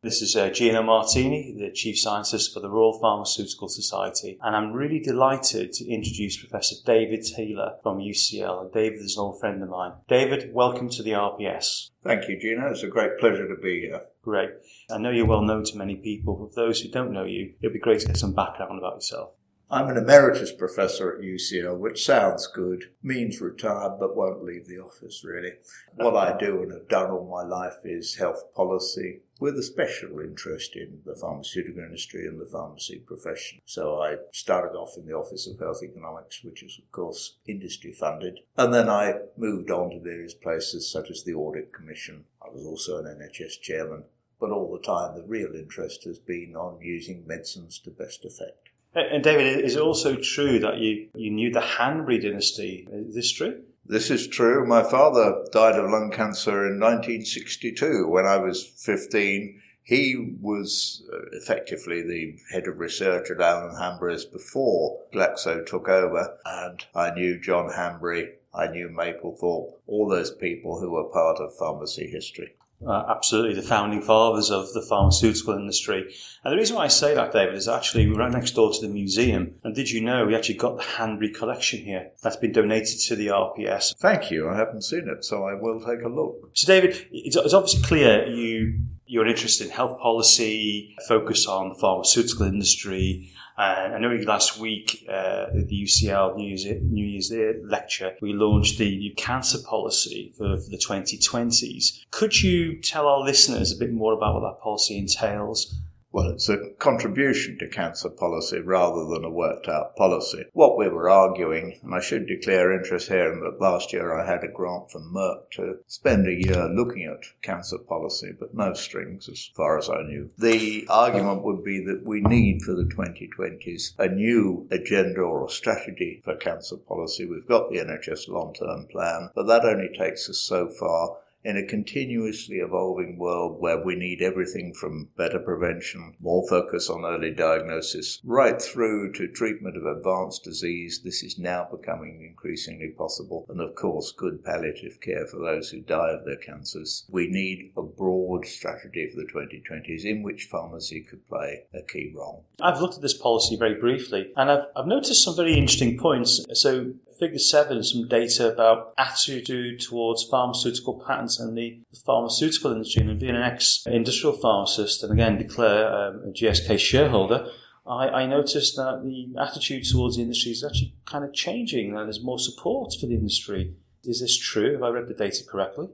This 0.00 0.22
is 0.22 0.36
uh, 0.36 0.48
Gino 0.50 0.80
Martini, 0.84 1.56
the 1.58 1.72
Chief 1.72 1.98
Scientist 1.98 2.54
for 2.54 2.60
the 2.60 2.70
Royal 2.70 3.00
Pharmaceutical 3.00 3.68
Society, 3.68 4.38
and 4.40 4.54
I'm 4.54 4.72
really 4.72 5.00
delighted 5.00 5.72
to 5.72 5.92
introduce 5.92 6.36
Professor 6.36 6.76
David 6.86 7.24
Taylor 7.24 7.72
from 7.82 7.98
UCL. 7.98 8.62
And 8.62 8.72
David 8.72 9.00
is 9.00 9.16
an 9.16 9.22
old 9.22 9.40
friend 9.40 9.60
of 9.60 9.68
mine. 9.68 9.94
David, 10.06 10.54
welcome 10.54 10.88
to 10.90 11.02
the 11.02 11.10
RPS. 11.10 11.90
Thank 12.04 12.28
you, 12.28 12.38
Gino. 12.38 12.70
It's 12.70 12.84
a 12.84 12.86
great 12.86 13.18
pleasure 13.18 13.48
to 13.48 13.60
be 13.60 13.80
here. 13.80 14.02
Great. 14.22 14.50
I 14.88 14.98
know 14.98 15.10
you're 15.10 15.26
well 15.26 15.42
known 15.42 15.64
to 15.64 15.76
many 15.76 15.96
people, 15.96 16.36
but 16.36 16.54
for 16.54 16.66
those 16.66 16.80
who 16.80 16.90
don't 16.90 17.12
know 17.12 17.24
you, 17.24 17.54
it'd 17.60 17.72
be 17.72 17.80
great 17.80 17.98
to 17.98 18.06
get 18.06 18.18
some 18.18 18.34
background 18.34 18.78
about 18.78 18.94
yourself. 18.98 19.30
I'm 19.70 19.90
an 19.90 19.98
emeritus 19.98 20.50
professor 20.50 21.14
at 21.14 21.20
UCL, 21.20 21.76
which 21.76 22.02
sounds 22.02 22.46
good, 22.46 22.84
means 23.02 23.38
retired, 23.38 23.98
but 24.00 24.16
won't 24.16 24.42
leave 24.42 24.66
the 24.66 24.78
office 24.78 25.22
really. 25.22 25.52
What 25.94 26.16
I 26.16 26.38
do 26.38 26.62
and 26.62 26.72
have 26.72 26.88
done 26.88 27.10
all 27.10 27.28
my 27.28 27.46
life 27.46 27.76
is 27.84 28.14
health 28.14 28.54
policy, 28.54 29.20
with 29.38 29.58
a 29.58 29.62
special 29.62 30.20
interest 30.20 30.74
in 30.74 31.02
the 31.04 31.14
pharmaceutical 31.14 31.82
industry 31.82 32.26
and 32.26 32.40
the 32.40 32.46
pharmacy 32.46 33.02
profession. 33.06 33.60
So 33.66 34.00
I 34.00 34.16
started 34.32 34.74
off 34.74 34.96
in 34.96 35.04
the 35.04 35.12
Office 35.12 35.46
of 35.46 35.58
Health 35.58 35.82
Economics, 35.82 36.42
which 36.42 36.62
is, 36.62 36.78
of 36.78 36.90
course, 36.90 37.36
industry 37.46 37.92
funded. 37.92 38.40
And 38.56 38.72
then 38.72 38.88
I 38.88 39.16
moved 39.36 39.70
on 39.70 39.90
to 39.90 40.00
various 40.00 40.32
places, 40.32 40.90
such 40.90 41.10
as 41.10 41.24
the 41.24 41.34
Audit 41.34 41.74
Commission. 41.74 42.24
I 42.42 42.48
was 42.48 42.64
also 42.64 42.96
an 42.96 43.04
NHS 43.04 43.60
chairman. 43.60 44.04
But 44.40 44.50
all 44.50 44.72
the 44.72 44.86
time, 44.86 45.14
the 45.14 45.26
real 45.26 45.54
interest 45.54 46.04
has 46.04 46.18
been 46.18 46.54
on 46.56 46.80
using 46.80 47.26
medicines 47.26 47.78
to 47.80 47.90
best 47.90 48.24
effect. 48.24 48.67
And 48.94 49.22
David, 49.22 49.64
is 49.64 49.76
it 49.76 49.82
also 49.82 50.16
true 50.16 50.58
that 50.60 50.78
you, 50.78 51.08
you 51.14 51.30
knew 51.30 51.52
the 51.52 51.60
Hanbury 51.60 52.18
dynasty? 52.18 52.88
Is 52.90 53.14
this 53.14 53.32
true? 53.32 53.62
This 53.84 54.10
is 54.10 54.26
true. 54.26 54.66
My 54.66 54.82
father 54.82 55.46
died 55.52 55.78
of 55.78 55.90
lung 55.90 56.10
cancer 56.10 56.66
in 56.66 56.80
1962 56.80 58.08
when 58.08 58.26
I 58.26 58.36
was 58.36 58.64
15. 58.64 59.60
He 59.82 60.36
was 60.40 61.08
uh, 61.10 61.16
effectively 61.32 62.02
the 62.02 62.38
head 62.52 62.66
of 62.66 62.78
research 62.78 63.30
at 63.30 63.40
Allen 63.40 63.76
Hanbury's 63.76 64.26
before 64.26 65.00
Glaxo 65.14 65.64
took 65.64 65.88
over, 65.88 66.36
and 66.44 66.84
I 66.94 67.10
knew 67.14 67.40
John 67.40 67.70
Hanbury, 67.70 68.32
I 68.52 68.66
knew 68.66 68.90
Maplethorpe, 68.90 69.72
all 69.86 70.08
those 70.08 70.30
people 70.32 70.80
who 70.80 70.90
were 70.90 71.04
part 71.04 71.38
of 71.38 71.56
pharmacy 71.56 72.08
history 72.10 72.54
uh, 72.86 73.04
absolutely 73.08 73.54
the 73.54 73.62
founding 73.62 74.00
fathers 74.00 74.50
of 74.50 74.72
the 74.72 74.82
pharmaceutical 74.82 75.54
industry. 75.54 76.14
And 76.44 76.52
the 76.52 76.56
reason 76.56 76.76
why 76.76 76.84
I 76.84 76.88
say 76.88 77.14
that, 77.14 77.32
David, 77.32 77.54
is 77.54 77.68
actually 77.68 78.08
right 78.08 78.30
next 78.30 78.52
door 78.52 78.72
to 78.72 78.80
the 78.80 78.92
museum. 78.92 79.54
And 79.64 79.74
did 79.74 79.90
you 79.90 80.00
know 80.00 80.26
we 80.26 80.34
actually 80.34 80.56
got 80.56 80.76
the 80.76 80.84
Hanbury 80.84 81.30
collection 81.30 81.80
here 81.80 82.10
that's 82.22 82.36
been 82.36 82.52
donated 82.52 83.00
to 83.00 83.16
the 83.16 83.28
RPS? 83.28 83.96
Thank 83.98 84.30
you. 84.30 84.48
I 84.48 84.56
haven't 84.56 84.82
seen 84.82 85.08
it, 85.08 85.24
so 85.24 85.44
I 85.44 85.54
will 85.54 85.80
take 85.80 86.02
a 86.02 86.08
look. 86.08 86.50
So, 86.52 86.72
David, 86.72 87.06
it's, 87.10 87.36
it's 87.36 87.54
obviously 87.54 87.82
clear 87.82 88.26
you 88.26 88.80
you're 89.08 89.26
interested 89.26 89.66
in 89.66 89.72
health 89.72 89.98
policy, 89.98 90.94
focus 91.08 91.46
on 91.46 91.70
the 91.70 91.74
pharmaceutical 91.74 92.46
industry, 92.46 93.32
and 93.58 93.94
I 93.94 93.98
know 93.98 94.14
last 94.24 94.58
week 94.58 95.04
uh, 95.08 95.46
at 95.48 95.66
the 95.66 95.82
UCL 95.82 96.36
New 96.36 96.48
Year's, 96.48 96.64
New 96.82 97.04
Year's 97.04 97.28
Day 97.28 97.54
lecture, 97.64 98.14
we 98.22 98.32
launched 98.32 98.78
the 98.78 98.96
new 98.96 99.12
cancer 99.16 99.58
policy 99.58 100.32
for, 100.38 100.56
for 100.58 100.70
the 100.70 100.78
2020s. 100.78 102.04
Could 102.12 102.40
you 102.40 102.80
tell 102.80 103.08
our 103.08 103.18
listeners 103.18 103.72
a 103.72 103.76
bit 103.76 103.92
more 103.92 104.12
about 104.12 104.34
what 104.34 104.48
that 104.48 104.62
policy 104.62 104.96
entails 104.96 105.74
well, 106.10 106.30
it's 106.30 106.48
a 106.48 106.70
contribution 106.78 107.58
to 107.58 107.68
cancer 107.68 108.08
policy 108.08 108.60
rather 108.60 109.04
than 109.04 109.24
a 109.24 109.30
worked 109.30 109.68
out 109.68 109.94
policy. 109.96 110.46
What 110.52 110.78
we 110.78 110.88
were 110.88 111.10
arguing, 111.10 111.78
and 111.82 111.94
I 111.94 112.00
should 112.00 112.26
declare 112.26 112.72
interest 112.72 113.08
here 113.08 113.32
in 113.32 113.40
that 113.40 113.60
last 113.60 113.92
year 113.92 114.18
I 114.18 114.26
had 114.26 114.42
a 114.42 114.48
grant 114.48 114.90
from 114.90 115.12
Merck 115.12 115.50
to 115.52 115.78
spend 115.86 116.26
a 116.26 116.32
year 116.32 116.68
looking 116.68 117.04
at 117.04 117.26
cancer 117.42 117.78
policy, 117.78 118.32
but 118.38 118.54
no 118.54 118.72
strings 118.72 119.28
as 119.28 119.50
far 119.54 119.78
as 119.78 119.90
I 119.90 120.02
knew. 120.02 120.30
The 120.38 120.86
argument 120.88 121.42
would 121.42 121.62
be 121.62 121.84
that 121.84 122.04
we 122.04 122.20
need 122.20 122.62
for 122.62 122.74
the 122.74 122.84
2020s 122.84 123.98
a 123.98 124.08
new 124.08 124.66
agenda 124.70 125.20
or 125.20 125.44
a 125.44 125.50
strategy 125.50 126.22
for 126.24 126.36
cancer 126.36 126.76
policy. 126.76 127.26
We've 127.26 127.46
got 127.46 127.70
the 127.70 127.78
NHS 127.78 128.28
long 128.28 128.54
term 128.54 128.86
plan, 128.90 129.30
but 129.34 129.46
that 129.46 129.64
only 129.64 129.90
takes 129.96 130.28
us 130.30 130.38
so 130.38 130.68
far 130.68 131.18
in 131.44 131.56
a 131.56 131.66
continuously 131.66 132.56
evolving 132.56 133.18
world 133.18 133.60
where 133.60 133.82
we 133.82 133.94
need 133.94 134.20
everything 134.20 134.74
from 134.74 135.08
better 135.16 135.38
prevention, 135.38 136.14
more 136.20 136.46
focus 136.48 136.90
on 136.90 137.04
early 137.04 137.30
diagnosis, 137.30 138.20
right 138.24 138.60
through 138.60 139.12
to 139.12 139.28
treatment 139.28 139.76
of 139.76 139.84
advanced 139.86 140.44
disease, 140.44 141.00
this 141.04 141.22
is 141.22 141.38
now 141.38 141.66
becoming 141.70 142.24
increasingly 142.28 142.88
possible. 142.88 143.46
And 143.48 143.60
of 143.60 143.74
course, 143.74 144.12
good 144.12 144.44
palliative 144.44 145.00
care 145.00 145.26
for 145.26 145.38
those 145.38 145.70
who 145.70 145.80
die 145.80 146.10
of 146.10 146.24
their 146.24 146.36
cancers. 146.36 147.04
We 147.08 147.28
need 147.28 147.72
a 147.76 147.82
broad 147.82 148.44
strategy 148.44 149.08
for 149.08 149.20
the 149.20 149.28
2020s 149.32 150.04
in 150.04 150.22
which 150.22 150.48
pharmacy 150.50 151.02
could 151.02 151.26
play 151.28 151.64
a 151.72 151.82
key 151.82 152.12
role. 152.14 152.44
I've 152.60 152.80
looked 152.80 152.96
at 152.96 153.02
this 153.02 153.16
policy 153.16 153.56
very 153.56 153.74
briefly 153.74 154.32
and 154.36 154.50
I've, 154.50 154.64
I've 154.76 154.86
noticed 154.86 155.24
some 155.24 155.36
very 155.36 155.54
interesting 155.54 155.98
points. 155.98 156.44
So, 156.52 156.92
figure 157.18 157.38
seven, 157.38 157.82
some 157.82 158.08
data 158.08 158.52
about 158.52 158.92
attitude 158.96 159.80
towards 159.80 160.24
pharmaceutical 160.24 161.02
patents 161.06 161.38
and 161.38 161.56
the 161.56 161.80
pharmaceutical 162.04 162.72
industry. 162.72 163.02
And 163.02 163.18
being 163.18 163.34
an 163.34 163.42
ex-industrial 163.42 164.36
pharmacist, 164.36 165.02
and 165.02 165.12
again 165.12 165.38
declare 165.38 165.92
um, 165.92 166.22
a 166.24 166.32
GSK 166.32 166.78
shareholder, 166.78 167.50
I, 167.86 168.08
I, 168.08 168.26
noticed 168.26 168.76
that 168.76 169.02
the 169.02 169.40
attitude 169.40 169.84
towards 169.90 170.16
the 170.16 170.22
industry 170.22 170.52
is 170.52 170.62
actually 170.62 170.94
kind 171.06 171.24
of 171.24 171.32
changing, 171.32 171.96
and 171.96 172.06
there's 172.06 172.22
more 172.22 172.38
support 172.38 172.92
for 173.00 173.06
the 173.06 173.14
industry. 173.14 173.74
Is 174.04 174.20
this 174.20 174.38
true? 174.38 174.74
Have 174.74 174.82
I 174.82 174.88
read 174.90 175.08
the 175.08 175.14
data 175.14 175.42
correctly? 175.48 175.88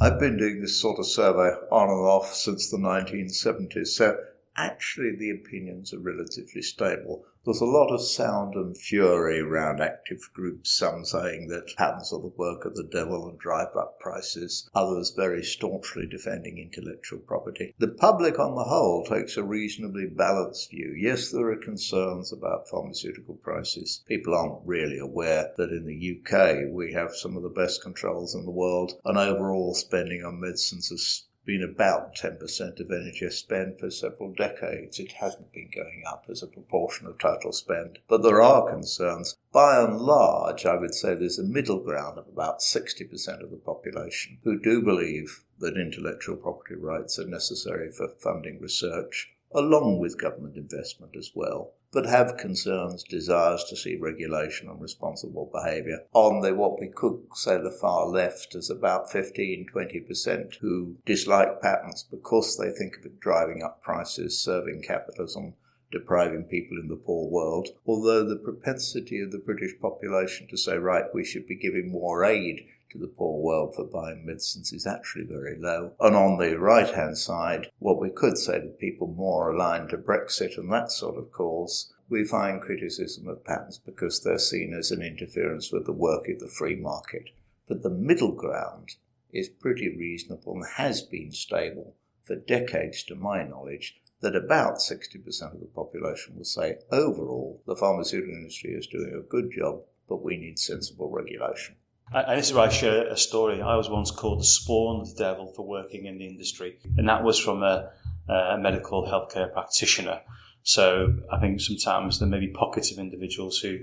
I've 0.00 0.20
been 0.20 0.36
doing 0.36 0.60
this 0.60 0.80
sort 0.80 0.98
of 0.98 1.06
survey 1.06 1.50
on 1.72 1.88
and 1.88 2.06
off 2.06 2.34
since 2.34 2.70
the 2.70 2.76
1970s, 2.76 3.88
so 3.88 4.16
actually 4.58 5.14
the 5.16 5.30
opinions 5.30 5.94
are 5.94 6.00
relatively 6.00 6.62
stable. 6.62 7.24
There's 7.44 7.60
a 7.62 7.64
lot 7.64 7.90
of 7.90 8.02
sound 8.02 8.56
and 8.56 8.76
fury 8.76 9.40
around 9.40 9.80
active 9.80 10.20
groups, 10.34 10.72
some 10.72 11.04
saying 11.04 11.48
that 11.48 11.74
patents 11.78 12.12
are 12.12 12.20
the 12.20 12.32
work 12.36 12.66
of 12.66 12.74
the 12.74 12.88
devil 12.92 13.26
and 13.26 13.38
drive 13.38 13.74
up 13.74 13.98
prices, 14.00 14.68
others 14.74 15.14
very 15.16 15.42
staunchly 15.42 16.06
defending 16.06 16.58
intellectual 16.58 17.20
property. 17.20 17.74
The 17.78 17.88
public 17.88 18.38
on 18.38 18.54
the 18.54 18.64
whole 18.64 19.04
takes 19.04 19.36
a 19.36 19.44
reasonably 19.44 20.06
balanced 20.06 20.70
view. 20.72 20.94
Yes, 20.98 21.30
there 21.30 21.48
are 21.50 21.56
concerns 21.56 22.32
about 22.32 22.68
pharmaceutical 22.68 23.36
prices. 23.36 24.02
People 24.06 24.34
aren't 24.34 24.66
really 24.66 24.98
aware 24.98 25.52
that 25.56 25.70
in 25.70 25.86
the 25.86 26.18
UK 26.20 26.70
we 26.70 26.92
have 26.92 27.14
some 27.14 27.36
of 27.36 27.42
the 27.42 27.48
best 27.48 27.82
controls 27.82 28.34
in 28.34 28.44
the 28.44 28.50
world 28.50 28.92
and 29.04 29.16
overall 29.16 29.74
spending 29.74 30.22
on 30.22 30.40
medicines 30.40 30.90
is 30.90 31.27
been 31.48 31.62
about 31.62 32.14
10% 32.14 32.38
of 32.78 32.88
NHS 32.88 33.32
spend 33.32 33.80
for 33.80 33.90
several 33.90 34.34
decades. 34.34 35.00
It 35.00 35.12
hasn't 35.12 35.50
been 35.50 35.70
going 35.74 36.02
up 36.06 36.26
as 36.28 36.42
a 36.42 36.46
proportion 36.46 37.06
of 37.06 37.18
total 37.18 37.52
spend. 37.52 38.00
But 38.06 38.22
there 38.22 38.42
are 38.42 38.68
concerns. 38.68 39.34
By 39.50 39.82
and 39.82 39.98
large, 39.98 40.66
I 40.66 40.76
would 40.76 40.94
say 40.94 41.14
there's 41.14 41.38
a 41.38 41.42
middle 41.42 41.82
ground 41.82 42.18
of 42.18 42.28
about 42.28 42.60
60% 42.60 43.42
of 43.42 43.50
the 43.50 43.56
population 43.56 44.40
who 44.44 44.60
do 44.60 44.82
believe 44.82 45.42
that 45.58 45.78
intellectual 45.78 46.36
property 46.36 46.74
rights 46.74 47.18
are 47.18 47.26
necessary 47.26 47.90
for 47.90 48.08
funding 48.08 48.60
research, 48.60 49.32
along 49.50 50.00
with 50.00 50.20
government 50.20 50.58
investment 50.58 51.16
as 51.16 51.30
well 51.34 51.72
but 51.92 52.06
have 52.06 52.36
concerns, 52.36 53.02
desires 53.02 53.64
to 53.64 53.76
see 53.76 53.96
regulation 53.96 54.68
and 54.68 54.80
responsible 54.80 55.50
behaviour. 55.52 56.00
On 56.12 56.40
the 56.40 56.54
what 56.54 56.80
we 56.80 56.88
could 56.88 57.20
say 57.34 57.56
the 57.56 57.70
far 57.70 58.06
left 58.06 58.54
is 58.54 58.70
about 58.70 59.10
15 59.10 59.66
20% 59.74 60.54
who 60.60 60.96
dislike 61.06 61.60
patents 61.60 62.02
because 62.02 62.56
they 62.56 62.70
think 62.70 62.96
of 62.96 63.06
it 63.06 63.20
driving 63.20 63.62
up 63.62 63.82
prices, 63.82 64.42
serving 64.42 64.82
capitalism, 64.82 65.54
depriving 65.90 66.44
people 66.44 66.78
in 66.78 66.88
the 66.88 66.96
poor 66.96 67.30
world. 67.30 67.68
Although 67.86 68.24
the 68.24 68.36
propensity 68.36 69.20
of 69.20 69.32
the 69.32 69.38
British 69.38 69.72
population 69.80 70.46
to 70.48 70.56
say, 70.56 70.76
right, 70.76 71.04
we 71.14 71.24
should 71.24 71.46
be 71.46 71.56
giving 71.56 71.90
more 71.90 72.24
aid 72.24 72.66
to 72.90 72.98
the 72.98 73.06
poor 73.06 73.40
world 73.40 73.74
for 73.74 73.84
buying 73.84 74.24
medicines 74.24 74.72
is 74.72 74.86
actually 74.86 75.24
very 75.24 75.56
low. 75.58 75.92
And 76.00 76.16
on 76.16 76.38
the 76.38 76.58
right 76.58 76.88
hand 76.88 77.18
side, 77.18 77.70
what 77.78 78.00
we 78.00 78.10
could 78.10 78.38
say 78.38 78.60
to 78.60 78.68
people 78.68 79.06
more 79.06 79.50
aligned 79.50 79.90
to 79.90 79.98
Brexit 79.98 80.56
and 80.56 80.72
that 80.72 80.90
sort 80.90 81.16
of 81.16 81.30
cause, 81.32 81.92
we 82.08 82.24
find 82.24 82.62
criticism 82.62 83.28
of 83.28 83.44
patents 83.44 83.78
because 83.78 84.22
they're 84.22 84.38
seen 84.38 84.72
as 84.72 84.90
an 84.90 85.02
interference 85.02 85.70
with 85.70 85.84
the 85.84 85.92
work 85.92 86.28
of 86.28 86.38
the 86.38 86.48
free 86.48 86.76
market. 86.76 87.30
But 87.66 87.82
the 87.82 87.90
middle 87.90 88.32
ground 88.32 88.96
is 89.32 89.48
pretty 89.48 89.94
reasonable 89.94 90.54
and 90.54 90.64
has 90.76 91.02
been 91.02 91.32
stable 91.32 91.94
for 92.24 92.36
decades, 92.36 93.02
to 93.04 93.14
my 93.14 93.42
knowledge, 93.42 93.96
that 94.20 94.34
about 94.34 94.78
60% 94.78 95.54
of 95.54 95.60
the 95.60 95.66
population 95.66 96.36
will 96.36 96.44
say 96.44 96.78
overall 96.90 97.62
the 97.66 97.76
pharmaceutical 97.76 98.34
industry 98.34 98.72
is 98.72 98.86
doing 98.86 99.14
a 99.14 99.28
good 99.28 99.50
job, 99.50 99.82
but 100.08 100.22
we 100.22 100.36
need 100.36 100.58
sensible 100.58 101.10
regulation. 101.10 101.76
And 102.12 102.38
this 102.38 102.48
is 102.48 102.54
where 102.54 102.66
I 102.66 102.70
share 102.70 103.06
a 103.06 103.16
story. 103.16 103.60
I 103.60 103.76
was 103.76 103.90
once 103.90 104.10
called 104.10 104.40
the 104.40 104.44
spawn 104.44 105.00
of 105.00 105.14
the 105.14 105.24
devil 105.24 105.52
for 105.54 105.66
working 105.66 106.06
in 106.06 106.18
the 106.18 106.26
industry, 106.26 106.78
and 106.96 107.08
that 107.08 107.22
was 107.22 107.38
from 107.38 107.62
a, 107.62 107.90
a 108.28 108.56
medical 108.58 109.06
healthcare 109.06 109.52
practitioner. 109.52 110.20
So 110.62 111.16
I 111.32 111.38
think 111.38 111.60
sometimes 111.60 112.18
there 112.18 112.28
may 112.28 112.40
be 112.40 112.48
pockets 112.48 112.90
of 112.92 112.98
individuals 112.98 113.58
who 113.58 113.80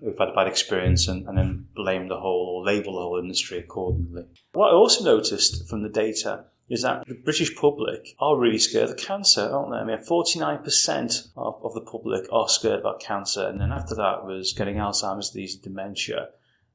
who've 0.00 0.18
had 0.18 0.28
a 0.28 0.32
bad 0.32 0.46
experience 0.46 1.08
and, 1.08 1.26
and, 1.26 1.36
then 1.36 1.66
blame 1.74 2.06
the 2.06 2.18
whole 2.18 2.46
or 2.46 2.64
label 2.64 2.94
the 2.94 3.00
whole 3.00 3.18
industry 3.18 3.58
accordingly. 3.58 4.24
What 4.52 4.68
I 4.68 4.74
also 4.74 5.04
noticed 5.04 5.68
from 5.68 5.82
the 5.82 5.88
data 5.88 6.44
is 6.68 6.82
that 6.82 7.06
the 7.06 7.14
British 7.14 7.56
public 7.56 8.14
are 8.20 8.36
really 8.36 8.58
scared 8.58 8.90
of 8.90 8.96
cancer, 8.96 9.50
aren't 9.50 9.72
they? 9.72 9.78
I 9.78 9.84
mean, 9.84 9.98
49% 9.98 11.28
of, 11.36 11.60
of 11.64 11.74
the 11.74 11.80
public 11.80 12.26
are 12.30 12.48
scared 12.48 12.80
about 12.80 13.00
cancer, 13.00 13.46
and 13.48 13.60
then 13.60 13.72
after 13.72 13.94
that 13.94 14.24
was 14.24 14.52
getting 14.52 14.76
Alzheimer's 14.76 15.30
disease 15.30 15.54
and 15.54 15.64
dementia. 15.64 16.28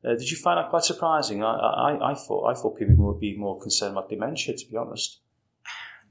Uh, 0.05 0.15
did 0.15 0.29
you 0.29 0.37
find 0.37 0.57
that 0.57 0.69
quite 0.69 0.83
surprising? 0.83 1.43
I, 1.43 1.53
I, 1.53 2.11
I, 2.11 2.13
thought 2.13 2.49
I 2.49 2.53
thought 2.53 2.77
people 2.77 3.05
would 3.05 3.19
be 3.19 3.37
more 3.37 3.59
concerned 3.59 3.93
about 3.93 4.09
dementia, 4.09 4.55
to 4.55 4.69
be 4.69 4.75
honest. 4.75 5.19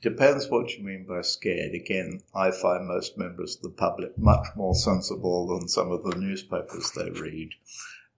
Depends 0.01 0.49
what 0.49 0.73
you 0.73 0.85
mean 0.85 1.07
by 1.07 1.21
scared. 1.21 1.75
Again, 1.75 2.23
I 2.35 2.51
find 2.51 2.89
most 2.89 3.17
members 3.17 3.57
of 3.57 3.63
the 3.63 3.71
public 3.71 4.19
much 4.19 4.47
more 4.57 4.75
sensible 4.75 5.47
than 5.47 5.69
some 5.69 5.93
of 5.93 6.03
the 6.03 6.19
newspapers 6.19 6.91
they 6.97 7.11
read. 7.11 7.51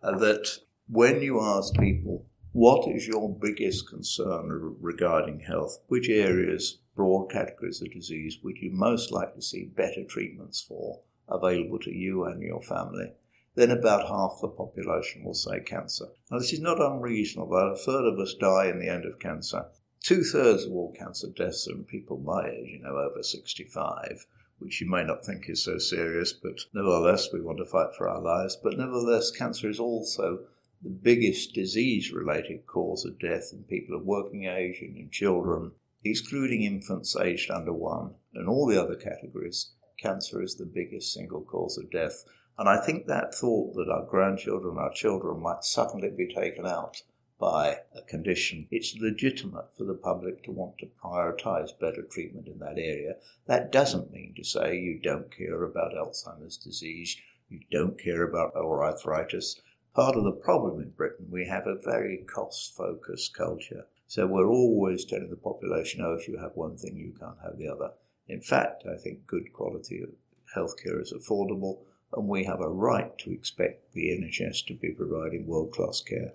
Uh, 0.03 0.17
that 0.19 0.47
when 0.88 1.21
you 1.21 1.43
ask 1.43 1.75
people, 1.75 2.25
what 2.53 2.88
is 2.88 3.06
your 3.06 3.29
biggest 3.29 3.88
concern 3.88 4.77
regarding 4.81 5.41
health? 5.41 5.79
Which 5.88 6.09
areas, 6.09 6.79
broad 6.94 7.31
categories 7.31 7.82
of 7.82 7.91
disease, 7.91 8.38
would 8.43 8.59
you 8.59 8.70
most 8.70 9.11
like 9.11 9.35
to 9.35 9.43
see 9.43 9.65
better 9.65 10.05
treatments 10.05 10.62
for 10.62 11.00
available 11.29 11.81
to 11.81 11.91
you 11.91 12.25
and 12.25 12.41
your 12.41 12.62
family? 12.62 13.12
Then 13.55 13.71
about 13.71 14.09
half 14.09 14.39
the 14.41 14.49
population 14.49 15.25
will 15.25 15.35
say 15.35 15.61
cancer. 15.61 16.06
Now, 16.31 16.39
this 16.39 16.53
is 16.53 16.61
not 16.61 16.81
unreasonable. 16.81 17.56
About 17.56 17.73
a 17.73 17.77
third 17.77 18.05
of 18.05 18.19
us 18.19 18.35
die 18.35 18.67
in 18.67 18.81
the 18.81 18.89
end 18.89 19.05
of 19.05 19.21
cancer. 19.21 19.67
Two 20.01 20.23
thirds 20.23 20.65
of 20.65 20.73
all 20.73 20.93
cancer 20.93 21.29
deaths 21.35 21.69
are 21.69 21.73
in 21.73 21.85
people 21.85 22.19
my 22.19 22.47
age, 22.47 22.71
you 22.71 22.83
know, 22.83 22.99
over 22.99 23.23
65, 23.23 24.27
which 24.59 24.81
you 24.81 24.91
may 24.91 25.05
not 25.05 25.25
think 25.25 25.49
is 25.49 25.65
so 25.65 25.79
serious, 25.79 26.33
but 26.33 26.61
nevertheless, 26.75 27.33
we 27.33 27.41
want 27.41 27.59
to 27.59 27.65
fight 27.65 27.95
for 27.97 28.09
our 28.09 28.21
lives. 28.21 28.59
But 28.62 28.77
nevertheless, 28.77 29.31
cancer 29.31 29.71
is 29.71 29.81
also 29.81 30.41
the 30.83 30.91
biggest 30.91 31.55
disease 31.55 32.12
related 32.12 32.67
cause 32.67 33.06
of 33.06 33.19
death 33.19 33.51
in 33.53 33.62
people 33.62 33.97
of 33.97 34.05
working 34.05 34.45
age 34.45 34.81
and 34.83 34.97
in 34.97 35.09
children, 35.11 35.73
excluding 36.05 36.62
infants 36.62 37.17
aged 37.17 37.51
under 37.51 37.73
one, 37.73 38.15
and 38.35 38.49
all 38.49 38.67
the 38.67 38.81
other 38.83 38.97
categories. 38.97 39.73
Cancer 39.99 40.43
is 40.43 40.56
the 40.56 40.67
biggest 40.67 41.15
single 41.15 41.41
cause 41.41 41.79
of 41.79 41.91
death. 41.91 42.25
And 42.59 42.69
I 42.69 42.79
think 42.79 43.06
that 43.06 43.35
thought 43.35 43.75
that 43.75 43.89
our 43.89 44.05
grandchildren, 44.05 44.79
our 44.79 44.93
children 44.93 45.43
might 45.43 45.65
suddenly 45.65 46.11
be 46.11 46.33
taken 46.33 46.67
out 46.67 47.03
by 47.39 47.79
a 47.95 48.03
condition, 48.03 48.69
it's 48.71 48.97
legitimate 48.99 49.67
for 49.77 49.85
the 49.85 49.95
public 49.95 50.45
to 50.45 50.53
want 50.53 50.79
to 50.79 50.87
prioritise 51.03 51.79
better 51.79 52.03
treatment 52.03 52.47
in 52.47 52.61
that 52.61 52.79
area. 52.79 53.17
That 53.47 53.73
doesn't 53.73 54.12
mean 54.12 54.35
to 54.37 54.45
say 54.45 54.79
you 54.79 55.01
don't 55.03 55.37
care 55.37 55.65
about 55.65 55.95
Alzheimer's 55.95 56.56
disease, 56.56 57.17
you 57.49 57.61
don't 57.71 57.99
care 57.99 58.23
about 58.23 58.55
arthritis. 58.55 59.61
Part 59.95 60.17
of 60.17 60.25
the 60.25 60.33
problem 60.33 60.81
in 60.81 60.91
Britain, 60.91 61.27
we 61.31 61.47
have 61.47 61.67
a 61.67 61.77
very 61.77 62.19
cost 62.19 62.75
focused 62.77 63.35
culture. 63.35 63.87
So 64.06 64.27
we're 64.27 64.49
always 64.49 65.05
telling 65.05 65.31
the 65.31 65.37
population, 65.37 66.03
oh, 66.03 66.15
if 66.15 66.29
you 66.29 66.39
have 66.39 66.53
one 66.55 66.77
thing, 66.77 66.97
you 66.97 67.15
can't 67.19 67.39
have 67.43 67.59
the 67.59 67.69
other. 67.69 67.91
In 68.29 68.41
fact, 68.41 68.85
I 68.87 68.97
think 68.97 69.27
good 69.27 69.53
quality 69.53 70.03
of 70.03 70.11
healthcare 70.56 71.01
is 71.01 71.12
affordable, 71.12 71.79
and 72.16 72.28
we 72.28 72.44
have 72.44 72.61
a 72.61 72.69
right 72.69 73.16
to 73.19 73.32
expect 73.32 73.93
the 73.93 74.08
NHS 74.08 74.66
to 74.66 74.75
be 74.75 74.90
providing 74.90 75.46
world 75.46 75.72
class 75.72 76.00
care. 76.00 76.32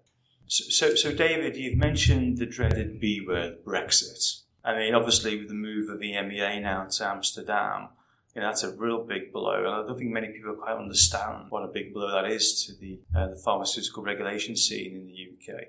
So, 0.47 0.95
so, 0.95 1.13
David, 1.13 1.55
you've 1.55 1.77
mentioned 1.77 2.37
the 2.37 2.45
dreaded 2.47 2.99
B 2.99 3.23
word, 3.25 3.63
Brexit. 3.63 4.41
I 4.63 4.75
mean, 4.75 4.95
obviously, 4.95 5.37
with 5.37 5.47
the 5.47 5.53
move 5.53 5.89
of 5.89 5.99
the 5.99 6.13
EMEA 6.13 6.61
now 6.61 6.85
to 6.85 7.07
Amsterdam, 7.07 7.89
you 8.35 8.41
know, 8.41 8.47
that's 8.47 8.63
a 8.63 8.75
real 8.75 9.03
big 9.03 9.31
blow. 9.31 9.57
And 9.57 9.67
I 9.67 9.87
don't 9.87 9.97
think 9.97 10.11
many 10.11 10.29
people 10.29 10.55
quite 10.55 10.75
understand 10.75 11.47
what 11.49 11.63
a 11.63 11.67
big 11.67 11.93
blow 11.93 12.11
that 12.11 12.31
is 12.31 12.65
to 12.65 12.73
the, 12.73 12.99
uh, 13.15 13.27
the 13.27 13.35
pharmaceutical 13.35 14.03
regulation 14.03 14.55
scene 14.55 14.95
in 14.95 15.05
the 15.05 15.53
UK. 15.53 15.67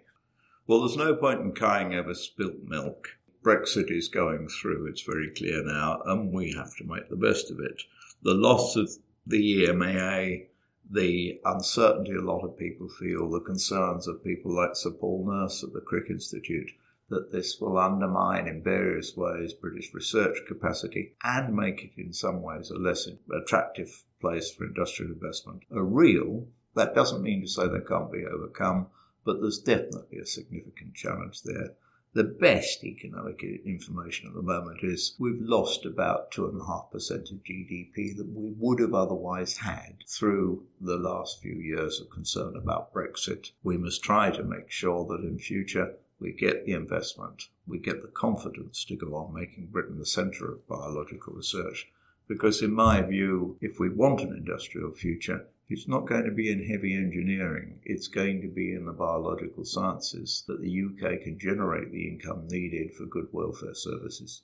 Well, 0.67 0.81
there's 0.81 0.97
no 0.97 1.15
point 1.15 1.41
in 1.41 1.53
crying 1.53 1.95
over 1.95 2.15
spilt 2.15 2.63
milk. 2.65 3.19
Brexit 3.43 3.91
is 3.91 4.09
going 4.09 4.49
through, 4.49 4.87
it's 4.87 5.03
very 5.03 5.31
clear 5.31 5.65
now, 5.65 6.03
and 6.05 6.33
we 6.33 6.53
have 6.53 6.77
to 6.77 6.85
make 6.85 7.09
the 7.09 7.17
best 7.17 7.51
of 7.51 7.59
it. 7.59 7.83
The 8.23 8.35
loss 8.35 8.77
of 8.77 8.91
the 9.31 9.67
EMEA 9.67 10.47
the 10.91 11.41
uncertainty 11.45 12.15
a 12.15 12.21
lot 12.21 12.45
of 12.45 12.59
people 12.59 12.89
feel, 12.89 13.31
the 13.31 13.41
concerns 13.41 14.09
of 14.09 14.25
people 14.25 14.53
like 14.53 14.75
Sir 14.75 14.91
Paul 14.91 15.25
Nurse 15.31 15.63
at 15.63 15.73
the 15.73 15.81
Crick 15.81 16.11
Institute, 16.11 16.71
that 17.09 17.31
this 17.31 17.61
will 17.61 17.79
undermine 17.79 18.49
in 18.49 18.63
various 18.63 19.17
ways 19.17 19.53
British 19.53 19.95
research 19.95 20.39
capacity 20.49 21.15
and 21.23 21.55
make 21.55 21.85
it 21.85 21.93
in 21.97 22.13
some 22.13 22.43
ways 22.43 22.71
a 22.71 22.79
less 22.79 23.09
attractive 23.33 24.05
place 24.21 24.51
for 24.51 24.65
industrial 24.65 25.13
investment 25.13 25.63
are 25.73 25.85
real. 25.85 26.47
That 26.75 26.95
doesn't 26.95 27.23
mean 27.23 27.43
to 27.43 27.49
say 27.49 27.69
they 27.69 27.85
can't 27.87 28.13
be 28.13 28.25
overcome, 28.25 28.89
but 29.25 29.41
there's 29.41 29.59
definitely 29.59 30.19
a 30.19 30.27
significant 30.27 30.95
challenge 30.95 31.43
there. 31.43 31.75
The 32.13 32.25
best 32.25 32.83
economic 32.83 33.41
information 33.45 34.27
at 34.27 34.35
the 34.35 34.43
moment 34.43 34.83
is 34.83 35.15
we've 35.21 35.41
lost 35.41 35.87
about 35.87 36.33
2.5% 36.33 37.31
of 37.31 37.45
GDP 37.45 38.17
that 38.17 38.33
we 38.35 38.53
would 38.59 38.81
have 38.81 38.95
otherwise 38.95 39.59
had 39.59 39.99
through 40.09 40.67
the 40.81 40.97
last 40.97 41.41
few 41.41 41.55
years 41.55 42.01
of 42.01 42.11
concern 42.11 42.57
about 42.57 42.93
Brexit. 42.93 43.53
We 43.63 43.77
must 43.77 44.03
try 44.03 44.33
to 44.33 44.43
make 44.43 44.73
sure 44.73 45.07
that 45.07 45.25
in 45.25 45.39
future 45.39 45.95
we 46.19 46.33
get 46.33 46.67
the 46.67 46.73
investment, 46.73 47.45
we 47.65 47.79
get 47.79 48.03
the 48.03 48.09
confidence 48.09 48.85
to 48.87 48.97
go 48.97 49.15
on 49.15 49.33
making 49.33 49.67
Britain 49.67 50.01
the 50.01 50.05
centre 50.05 50.51
of 50.51 50.67
biological 50.67 51.35
research. 51.35 51.93
Because, 52.27 52.61
in 52.61 52.73
my 52.73 53.03
view, 53.03 53.57
if 53.61 53.79
we 53.79 53.89
want 53.89 54.21
an 54.21 54.37
industrial 54.37 54.91
future, 54.91 55.47
it's 55.71 55.89
not 55.89 56.07
going 56.07 56.25
to 56.25 56.33
be 56.33 56.51
in 56.51 56.67
heavy 56.67 56.95
engineering, 56.95 57.81
it's 57.85 58.09
going 58.09 58.43
to 58.43 58.49
be 58.49 58.75
in 58.75 58.87
the 58.87 58.93
biological 58.93 59.65
sciences 59.65 60.45
that 60.49 60.61
the 60.61 60.83
UK 60.83 61.23
can 61.23 61.39
generate 61.39 61.93
the 61.93 62.09
income 62.09 62.49
needed 62.49 62.93
for 62.95 63.07
good 63.07 63.29
welfare 63.33 63.75
services. 63.75 64.43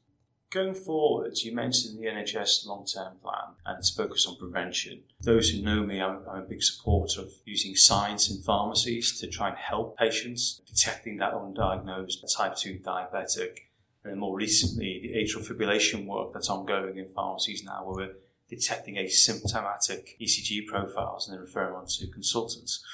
Going 0.50 0.74
forward, 0.74 1.38
you 1.38 1.52
mentioned 1.52 1.98
the 1.98 2.06
NHS 2.06 2.66
long 2.66 2.86
term 2.86 3.16
plan 3.20 3.54
and 3.64 3.78
its 3.78 3.90
focus 3.90 4.26
on 4.26 4.36
prevention. 4.36 5.02
Those 5.20 5.50
who 5.50 5.60
know 5.60 5.84
me, 5.84 6.00
I'm, 6.00 6.20
I'm, 6.30 6.42
a 6.42 6.46
big 6.46 6.62
supporter 6.62 7.22
of 7.22 7.32
using 7.44 7.74
science 7.74 8.30
in 8.30 8.40
pharmacies 8.42 9.20
to 9.20 9.26
try 9.26 9.48
and 9.48 9.58
help 9.58 9.98
patients, 9.98 10.62
detecting 10.64 11.16
that 11.16 11.32
undiagnosed 11.32 12.18
type 12.36 12.54
2 12.54 12.78
diabetic. 12.78 13.58
And 14.04 14.20
more 14.20 14.36
recently, 14.36 15.00
the 15.02 15.18
atrial 15.18 15.44
fibrillation 15.44 16.06
work 16.06 16.32
that's 16.32 16.48
ongoing 16.48 16.96
in 16.96 17.08
pharmacies 17.08 17.64
now, 17.64 17.84
where 17.84 18.06
we're 18.06 18.14
detecting 18.48 18.96
asymptomatic 18.96 20.16
ECG 20.20 20.66
profiles 20.66 21.28
and 21.28 21.36
then 21.36 21.44
referring 21.44 21.74
on 21.74 21.86
to 21.86 22.06
consultants. 22.08 22.84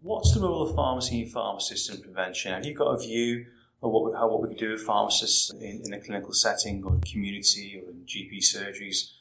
What's 0.00 0.34
the 0.34 0.40
role 0.40 0.62
of 0.62 0.74
pharmacy 0.74 1.22
and 1.22 1.30
pharmacists 1.30 1.88
in 1.88 2.02
prevention? 2.02 2.52
Have 2.52 2.66
you 2.66 2.74
got 2.74 2.92
a 2.92 2.98
view 2.98 3.46
of 3.82 3.90
what 3.90 4.04
we, 4.04 4.16
how, 4.16 4.28
what 4.28 4.42
we 4.42 4.48
can 4.48 4.56
do 4.56 4.72
with 4.72 4.82
pharmacists 4.82 5.50
in, 5.52 5.82
in 5.84 5.92
a 5.92 6.00
clinical 6.00 6.32
setting 6.32 6.82
or 6.84 6.98
community 7.04 7.80
or 7.84 7.90
in 7.90 8.04
GP 8.06 8.38
surgeries? 8.38 9.12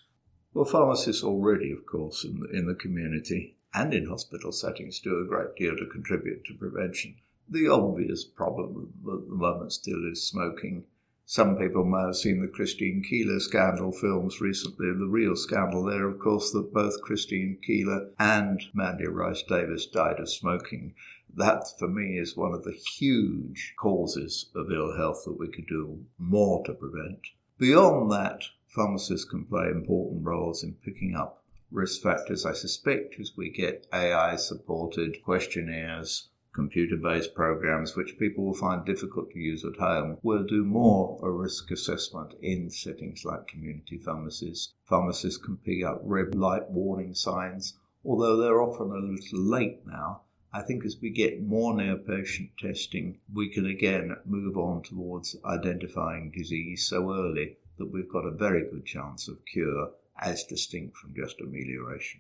Well, 0.53 0.65
pharmacists 0.65 1.24
already, 1.24 1.71
of 1.71 1.86
course, 1.86 2.25
in 2.25 2.39
the, 2.39 2.50
in 2.57 2.67
the 2.67 2.75
community 2.75 3.55
and 3.74 3.93
in 3.93 4.07
hospital 4.07 4.51
settings 4.51 5.00
do 5.00 5.19
a 5.19 5.27
great 5.27 5.55
deal 5.55 5.75
to 5.77 5.86
contribute 5.86 6.43
to 6.45 6.53
prevention. 6.53 7.15
The 7.48 7.67
obvious 7.67 8.24
problem 8.24 8.93
at 9.00 9.29
the 9.29 9.36
moment 9.36 9.74
still 9.74 10.10
is 10.12 10.27
smoking 10.27 10.86
some 11.31 11.55
people 11.55 11.85
may 11.85 12.07
have 12.07 12.17
seen 12.17 12.41
the 12.41 12.47
Christine 12.50 13.01
Keeler 13.01 13.39
scandal 13.39 13.93
films 13.93 14.41
recently. 14.41 14.88
The 14.88 15.07
real 15.07 15.38
scandal 15.38 15.85
there, 15.85 16.09
of 16.09 16.19
course, 16.19 16.51
that 16.51 16.73
both 16.73 17.01
Christine 17.03 17.57
Keeler 17.65 18.09
and 18.19 18.61
Mandy 18.73 19.07
Rice 19.07 19.41
Davies 19.41 19.85
died 19.85 20.19
of 20.19 20.29
smoking. 20.29 20.93
That, 21.33 21.63
for 21.79 21.88
me, 21.88 22.17
is 22.17 22.35
one 22.35 22.53
of 22.53 22.65
the 22.65 22.77
huge 22.97 23.75
causes 23.79 24.50
of 24.53 24.73
ill 24.73 24.97
health 24.97 25.23
that 25.23 25.39
we 25.39 25.47
could 25.47 25.67
do 25.67 26.03
more 26.17 26.65
to 26.65 26.73
prevent. 26.73 27.21
Beyond 27.57 28.11
that, 28.11 28.43
pharmacists 28.67 29.23
can 29.23 29.45
play 29.45 29.69
important 29.69 30.25
roles 30.25 30.65
in 30.65 30.73
picking 30.83 31.15
up 31.15 31.45
risk 31.71 32.01
factors. 32.01 32.45
I 32.45 32.51
suspect 32.51 33.15
as 33.21 33.38
we 33.38 33.51
get 33.51 33.88
AI 33.93 34.35
supported 34.35 35.23
questionnaires 35.23 36.27
computer 36.53 36.98
based 36.98 37.34
programs 37.34 37.96
which 37.96 38.20
people 38.20 38.46
will 38.46 38.53
find 38.53 38.86
difficult 38.86 39.31
to 39.31 39.39
use 39.39 39.63
at 39.63 39.79
home 39.79 40.17
will 40.22 40.43
do 40.43 40.65
more 40.65 41.17
a 41.24 41.31
risk 41.31 41.72
assessment 41.72 42.34
in 42.41 42.70
settings 42.70 43.24
like 43.24 43.48
community 43.48 43.98
pharmacies. 43.98 44.74
Pharmacists 44.84 45.43
can 45.43 45.58
pick 45.58 45.84
up 45.86 46.01
red 46.03 46.36
light 46.36 46.70
warning 46.70 47.13
signs, 47.13 47.77
although 48.03 48.36
they're 48.38 48.62
often 48.62 48.91
a 48.91 48.96
little 48.96 49.39
late 49.39 49.86
now. 49.86 50.22
I 50.53 50.62
think 50.62 50.84
as 50.84 50.98
we 51.01 51.10
get 51.10 51.41
more 51.41 51.74
near 51.74 51.96
patient 51.96 52.50
testing, 52.60 53.20
we 53.34 53.48
can 53.48 53.65
again 53.65 54.17
move 54.25 54.58
on 54.58 54.84
towards 54.84 55.38
identifying 55.46 56.31
disease 56.31 56.86
so 56.86 57.13
early 57.13 57.58
that 57.77 57.91
we've 57.91 58.12
got 58.12 58.25
a 58.25 58.31
very 58.31 58.70
good 58.70 58.86
chance 58.86 59.29
of 59.29 59.46
cure 59.46 59.91
as 60.20 60.43
distinct 60.43 60.98
from 60.98 61.15
just 61.15 61.39
amelioration. 61.39 62.20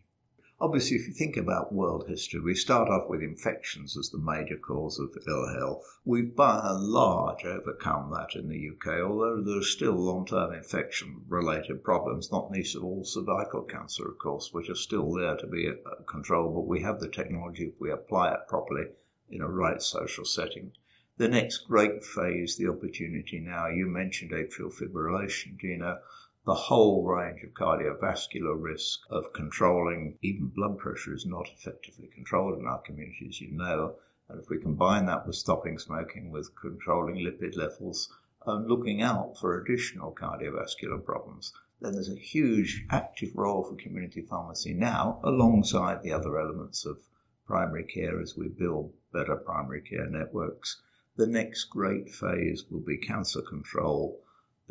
Obviously, 0.61 0.95
if 0.95 1.07
you 1.07 1.13
think 1.13 1.37
about 1.37 1.73
world 1.73 2.05
history, 2.07 2.39
we 2.39 2.53
start 2.53 2.87
off 2.87 3.09
with 3.09 3.23
infections 3.23 3.97
as 3.97 4.11
the 4.11 4.19
major 4.19 4.57
cause 4.57 4.99
of 4.99 5.17
ill 5.27 5.47
health. 5.55 5.97
We've 6.05 6.35
by 6.35 6.61
and 6.63 6.83
large 6.83 7.43
overcome 7.43 8.11
that 8.11 8.35
in 8.39 8.47
the 8.47 8.69
UK, 8.69 9.01
although 9.01 9.41
there 9.41 9.57
are 9.57 9.63
still 9.63 9.95
long 9.95 10.27
term 10.27 10.53
infection 10.53 11.23
related 11.27 11.83
problems, 11.83 12.31
not 12.31 12.51
least 12.51 12.75
of 12.75 12.83
all 12.83 13.03
cervical 13.03 13.63
cancer, 13.63 14.07
of 14.07 14.19
course, 14.19 14.53
which 14.53 14.69
are 14.69 14.75
still 14.75 15.11
there 15.11 15.35
to 15.35 15.47
be 15.47 15.67
uh, 15.67 16.03
controlled, 16.05 16.53
but 16.53 16.67
we 16.67 16.83
have 16.83 16.99
the 16.99 17.09
technology 17.09 17.63
if 17.73 17.81
we 17.81 17.89
apply 17.89 18.31
it 18.31 18.47
properly 18.47 18.85
in 19.31 19.41
a 19.41 19.47
right 19.47 19.81
social 19.81 20.25
setting. 20.25 20.73
The 21.17 21.27
next 21.27 21.67
great 21.67 22.03
phase, 22.03 22.57
the 22.57 22.67
opportunity 22.67 23.39
now, 23.39 23.67
you 23.67 23.87
mentioned 23.87 24.29
atrial 24.29 24.71
fibrillation, 24.71 25.59
do 25.59 25.65
you 25.65 25.77
know? 25.77 25.97
The 26.43 26.55
whole 26.55 27.05
range 27.05 27.43
of 27.43 27.53
cardiovascular 27.53 28.59
risk 28.59 29.01
of 29.11 29.31
controlling 29.31 30.17
even 30.23 30.47
blood 30.47 30.79
pressure 30.79 31.13
is 31.13 31.25
not 31.25 31.47
effectively 31.49 32.07
controlled 32.07 32.57
in 32.57 32.65
our 32.65 32.81
communities, 32.81 33.39
you 33.39 33.51
know. 33.51 33.97
And 34.27 34.41
if 34.41 34.49
we 34.49 34.57
combine 34.57 35.05
that 35.05 35.27
with 35.27 35.35
stopping 35.35 35.77
smoking, 35.77 36.31
with 36.31 36.55
controlling 36.55 37.17
lipid 37.17 37.55
levels, 37.55 38.09
and 38.47 38.67
looking 38.67 39.03
out 39.03 39.37
for 39.37 39.61
additional 39.61 40.15
cardiovascular 40.15 41.03
problems, 41.05 41.53
then 41.79 41.93
there's 41.93 42.09
a 42.09 42.15
huge 42.15 42.85
active 42.89 43.29
role 43.35 43.63
for 43.63 43.75
community 43.75 44.21
pharmacy 44.21 44.73
now, 44.73 45.19
alongside 45.23 46.01
the 46.01 46.11
other 46.11 46.39
elements 46.39 46.85
of 46.85 47.01
primary 47.45 47.83
care 47.83 48.19
as 48.19 48.35
we 48.35 48.47
build 48.47 48.93
better 49.13 49.35
primary 49.35 49.81
care 49.81 50.07
networks. 50.07 50.81
The 51.17 51.27
next 51.27 51.65
great 51.65 52.09
phase 52.09 52.65
will 52.71 52.79
be 52.79 52.97
cancer 52.97 53.41
control, 53.41 54.19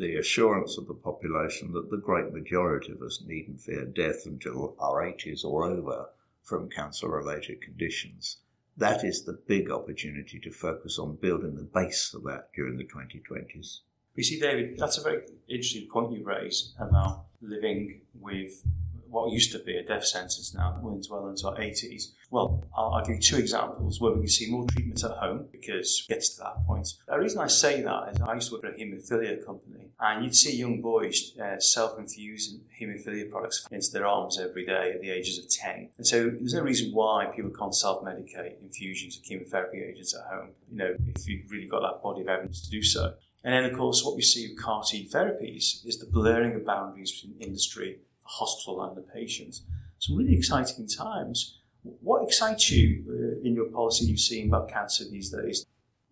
the 0.01 0.15
assurance 0.15 0.79
of 0.79 0.87
the 0.87 0.95
population 0.95 1.71
that 1.73 1.91
the 1.91 1.97
great 1.97 2.33
majority 2.33 2.91
of 2.91 3.01
us 3.03 3.21
needn't 3.25 3.61
fear 3.61 3.85
death 3.85 4.25
until 4.25 4.75
our 4.79 5.03
80s 5.03 5.45
or 5.45 5.63
over 5.63 6.09
from 6.41 6.69
cancer 6.69 7.07
related 7.07 7.61
conditions. 7.61 8.37
That 8.75 9.03
is 9.03 9.23
the 9.23 9.39
big 9.47 9.69
opportunity 9.69 10.39
to 10.39 10.49
focus 10.49 10.97
on 10.97 11.17
building 11.17 11.55
the 11.55 11.63
base 11.63 12.09
for 12.09 12.19
that 12.29 12.49
during 12.55 12.77
the 12.77 12.83
2020s. 12.83 13.81
You 14.15 14.23
see, 14.23 14.39
David, 14.39 14.77
that's 14.77 14.97
a 14.97 15.03
very 15.03 15.21
interesting 15.47 15.87
point 15.87 16.13
you 16.13 16.23
raise 16.25 16.73
about 16.79 17.25
living 17.39 18.01
with 18.19 18.63
what 19.11 19.31
used 19.31 19.51
to 19.51 19.59
be 19.59 19.75
a 19.77 19.83
death 19.83 20.05
sentence 20.05 20.53
now 20.55 20.79
went 20.81 21.05
well 21.09 21.27
into 21.27 21.47
our 21.47 21.57
80s. 21.57 22.13
Well, 22.29 22.63
I'll, 22.75 22.93
I'll, 22.93 23.05
give 23.05 23.17
you 23.17 23.21
two 23.21 23.37
examples 23.37 23.99
where 23.99 24.13
we 24.13 24.21
can 24.21 24.27
see 24.29 24.49
more 24.49 24.65
treatment 24.67 25.03
at 25.03 25.11
home 25.11 25.47
because 25.51 26.05
it 26.07 26.13
gets 26.13 26.29
to 26.35 26.43
that 26.43 26.65
point. 26.65 26.87
The 27.07 27.19
reason 27.19 27.41
I 27.41 27.47
say 27.47 27.81
that 27.81 28.09
is 28.13 28.21
I 28.21 28.35
used 28.35 28.49
to 28.49 28.55
work 28.55 28.65
at 28.65 28.71
a 28.71 28.83
haemophilia 28.83 29.45
company 29.45 29.89
and 29.99 30.23
you'd 30.23 30.35
see 30.35 30.55
young 30.55 30.81
boys 30.81 31.37
uh, 31.37 31.59
self-infusing 31.59 32.61
haemophilia 32.79 33.29
products 33.29 33.67
into 33.69 33.91
their 33.91 34.07
arms 34.07 34.39
every 34.39 34.65
day 34.65 34.93
at 34.95 35.01
the 35.01 35.09
ages 35.09 35.37
of 35.37 35.49
10. 35.49 35.89
And 35.97 36.07
so 36.07 36.29
there's 36.29 36.53
no 36.53 36.61
reason 36.61 36.93
why 36.93 37.25
people 37.35 37.51
can't 37.51 37.75
self-medicate 37.75 38.61
infusions 38.61 39.17
of 39.17 39.23
chemotherapy 39.23 39.81
agents 39.83 40.15
at 40.15 40.33
home, 40.33 40.51
you 40.71 40.77
know, 40.77 40.95
if 41.15 41.27
you've 41.27 41.51
really 41.51 41.67
got 41.67 41.81
that 41.81 42.01
body 42.01 42.21
of 42.21 42.29
evidence 42.29 42.61
to 42.61 42.71
do 42.71 42.81
so. 42.81 43.13
And 43.43 43.53
then, 43.53 43.65
of 43.65 43.77
course, 43.77 44.03
what 44.05 44.15
we 44.15 44.21
see 44.21 44.47
with 44.47 44.61
CAR 44.61 44.83
T 44.83 45.09
therapies 45.11 45.85
is 45.85 45.97
the 45.99 46.05
blurring 46.05 46.55
of 46.55 46.65
boundaries 46.65 47.11
between 47.11 47.41
industry 47.41 47.99
hospital 48.31 48.83
and 48.83 48.95
the 48.95 49.01
patient. 49.01 49.59
Some 49.99 50.17
really 50.17 50.35
exciting 50.35 50.87
times. 50.87 51.59
What 51.83 52.23
excites 52.23 52.71
you 52.71 53.03
uh, 53.09 53.47
in 53.47 53.55
your 53.55 53.69
policy 53.71 54.05
you've 54.05 54.19
seen 54.19 54.47
about 54.47 54.69
cancer 54.69 55.03
these 55.09 55.29
days? 55.29 55.65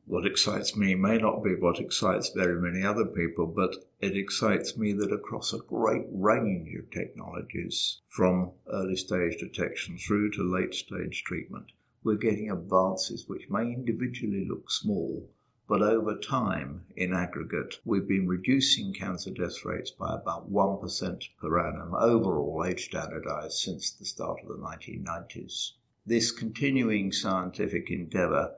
What 0.05 0.25
excites 0.25 0.75
me 0.75 0.95
may 0.95 1.19
not 1.19 1.43
be 1.43 1.53
what 1.53 1.79
excites 1.79 2.31
very 2.35 2.59
many 2.59 2.83
other 2.83 3.05
people, 3.05 3.45
but 3.45 3.75
it 4.01 4.17
excites 4.17 4.75
me 4.75 4.91
that 4.93 5.11
across 5.11 5.53
a 5.53 5.59
great 5.59 6.07
range 6.11 6.73
of 6.75 6.89
technologies, 6.89 8.01
from 8.07 8.51
early 8.73 8.95
stage 8.95 9.38
detection 9.39 9.99
through 9.99 10.31
to 10.31 10.43
late 10.43 10.73
stage 10.73 11.23
treatment, 11.23 11.71
we're 12.03 12.15
getting 12.15 12.49
advances 12.49 13.27
which 13.27 13.49
may 13.51 13.71
individually 13.71 14.47
look 14.49 14.71
small, 14.71 15.29
but 15.69 15.83
over 15.83 16.17
time, 16.17 16.83
in 16.95 17.13
aggregate, 17.13 17.75
we've 17.85 18.07
been 18.07 18.27
reducing 18.27 18.91
cancer 18.91 19.29
death 19.29 19.63
rates 19.63 19.91
by 19.91 20.15
about 20.15 20.51
1% 20.51 21.29
per 21.39 21.59
annum 21.59 21.93
overall 21.93 22.65
age 22.65 22.85
standardized 22.85 23.53
since 23.53 23.91
the 23.91 24.03
start 24.03 24.39
of 24.41 24.47
the 24.47 24.55
1990s. 24.55 25.73
This 26.07 26.31
continuing 26.31 27.11
scientific 27.11 27.91
endeavor, 27.91 28.55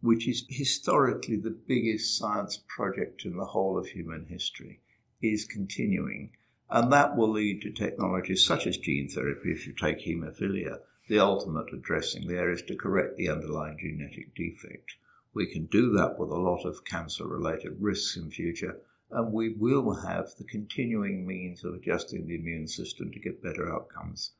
which 0.00 0.28
is 0.28 0.46
historically 0.48 1.34
the 1.34 1.50
biggest 1.50 2.16
science 2.16 2.62
project 2.68 3.24
in 3.24 3.36
the 3.36 3.46
whole 3.46 3.76
of 3.76 3.88
human 3.88 4.26
history, 4.26 4.78
is 5.20 5.44
continuing. 5.44 6.30
And 6.70 6.92
that 6.92 7.16
will 7.16 7.32
lead 7.32 7.62
to 7.62 7.72
technologies 7.72 8.46
such 8.46 8.68
as 8.68 8.76
gene 8.76 9.08
therapy, 9.08 9.50
if 9.50 9.66
you 9.66 9.72
take 9.72 10.06
haemophilia, 10.06 10.78
the 11.08 11.18
ultimate 11.18 11.72
addressing 11.72 12.28
there 12.28 12.52
is 12.52 12.62
to 12.62 12.76
correct 12.76 13.16
the 13.16 13.28
underlying 13.28 13.76
genetic 13.76 14.36
defect. 14.36 14.94
We 15.34 15.46
can 15.46 15.66
do 15.66 15.90
that 15.96 16.16
with 16.18 16.30
a 16.30 16.40
lot 16.40 16.64
of 16.64 16.84
cancer 16.84 17.26
related 17.26 17.76
risks 17.80 18.16
in 18.16 18.30
future, 18.30 18.78
and 19.10 19.32
we 19.32 19.48
will 19.48 19.94
have 19.94 20.34
the 20.38 20.44
continuing 20.44 21.26
means 21.26 21.64
of 21.64 21.74
adjusting 21.74 22.26
the 22.26 22.36
immune 22.36 22.68
system 22.68 23.10
to 23.10 23.18
get 23.18 23.42
better 23.42 23.72
outcomes. 23.72 24.30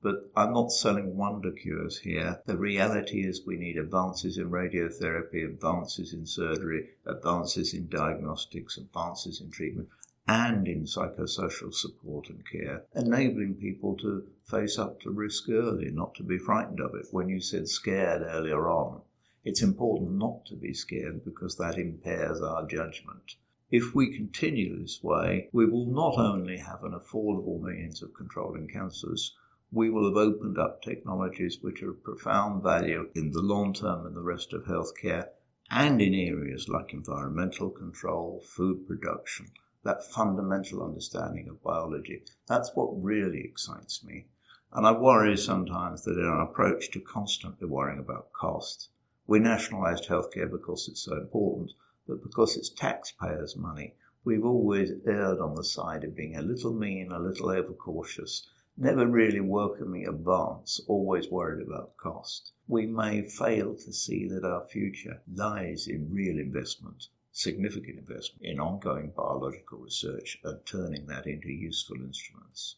But 0.00 0.30
I'm 0.36 0.52
not 0.52 0.70
selling 0.70 1.16
wonder 1.16 1.50
cures 1.50 1.98
here. 1.98 2.40
The 2.46 2.56
reality 2.56 3.26
is 3.26 3.44
we 3.44 3.56
need 3.56 3.78
advances 3.78 4.38
in 4.38 4.50
radiotherapy, 4.50 5.44
advances 5.44 6.12
in 6.12 6.26
surgery, 6.26 6.90
advances 7.04 7.74
in 7.74 7.88
diagnostics, 7.88 8.76
advances 8.76 9.40
in 9.40 9.50
treatment, 9.50 9.88
and 10.28 10.68
in 10.68 10.84
psychosocial 10.84 11.72
support 11.74 12.28
and 12.28 12.48
care, 12.48 12.84
enabling 12.94 13.54
people 13.54 13.96
to 13.96 14.26
face 14.44 14.78
up 14.78 15.00
to 15.00 15.10
risk 15.10 15.48
early, 15.48 15.90
not 15.90 16.14
to 16.14 16.22
be 16.22 16.38
frightened 16.38 16.80
of 16.80 16.94
it. 16.94 17.06
When 17.10 17.28
you 17.28 17.40
said 17.40 17.68
scared 17.68 18.22
earlier 18.22 18.70
on, 18.70 19.02
it's 19.44 19.62
important 19.62 20.12
not 20.12 20.46
to 20.46 20.56
be 20.56 20.72
scared 20.72 21.24
because 21.24 21.56
that 21.56 21.78
impairs 21.78 22.40
our 22.40 22.66
judgment. 22.66 23.36
If 23.70 23.94
we 23.94 24.16
continue 24.16 24.80
this 24.80 25.02
way, 25.02 25.48
we 25.52 25.66
will 25.66 25.86
not 25.86 26.16
only 26.16 26.58
have 26.58 26.82
an 26.82 26.92
affordable 26.92 27.60
means 27.60 28.02
of 28.02 28.14
controlling 28.14 28.68
cancers, 28.68 29.34
we 29.70 29.90
will 29.90 30.04
have 30.04 30.16
opened 30.16 30.58
up 30.58 30.80
technologies 30.80 31.58
which 31.60 31.82
are 31.82 31.90
of 31.90 32.02
profound 32.04 32.62
value 32.62 33.10
in 33.14 33.32
the 33.32 33.42
long 33.42 33.74
term 33.74 34.06
and 34.06 34.14
the 34.14 34.22
rest 34.22 34.52
of 34.52 34.64
healthcare 34.64 35.28
and 35.70 36.00
in 36.00 36.14
areas 36.14 36.68
like 36.68 36.92
environmental 36.92 37.70
control, 37.70 38.42
food 38.46 38.86
production, 38.86 39.50
that 39.82 40.04
fundamental 40.04 40.82
understanding 40.82 41.48
of 41.48 41.62
biology. 41.62 42.22
That's 42.46 42.70
what 42.74 43.02
really 43.02 43.40
excites 43.40 44.04
me. 44.04 44.26
And 44.72 44.86
I 44.86 44.92
worry 44.92 45.36
sometimes 45.36 46.04
that 46.04 46.18
in 46.18 46.24
our 46.24 46.42
approach 46.42 46.90
to 46.92 47.00
constantly 47.00 47.68
worrying 47.68 47.98
about 47.98 48.32
cost, 48.32 48.88
we 49.26 49.38
nationalised 49.38 50.08
healthcare 50.08 50.50
because 50.50 50.88
it's 50.88 51.02
so 51.02 51.16
important, 51.16 51.72
but 52.06 52.22
because 52.22 52.56
it's 52.56 52.68
taxpayers' 52.68 53.56
money, 53.56 53.94
we've 54.24 54.44
always 54.44 54.92
erred 55.06 55.40
on 55.40 55.54
the 55.54 55.64
side 55.64 56.04
of 56.04 56.16
being 56.16 56.36
a 56.36 56.42
little 56.42 56.72
mean, 56.72 57.10
a 57.10 57.18
little 57.18 57.50
overcautious, 57.50 58.46
never 58.76 59.06
really 59.06 59.40
welcoming 59.40 60.06
advance, 60.06 60.80
always 60.88 61.30
worried 61.30 61.66
about 61.66 61.96
cost. 61.96 62.52
We 62.66 62.86
may 62.86 63.22
fail 63.22 63.74
to 63.74 63.92
see 63.92 64.26
that 64.28 64.44
our 64.44 64.66
future 64.66 65.22
lies 65.32 65.86
in 65.86 66.12
real 66.12 66.38
investment, 66.38 67.08
significant 67.32 67.98
investment 67.98 68.44
in 68.44 68.60
ongoing 68.60 69.12
biological 69.16 69.78
research 69.78 70.38
and 70.44 70.64
turning 70.66 71.06
that 71.06 71.26
into 71.26 71.48
useful 71.48 71.96
instruments. 71.96 72.76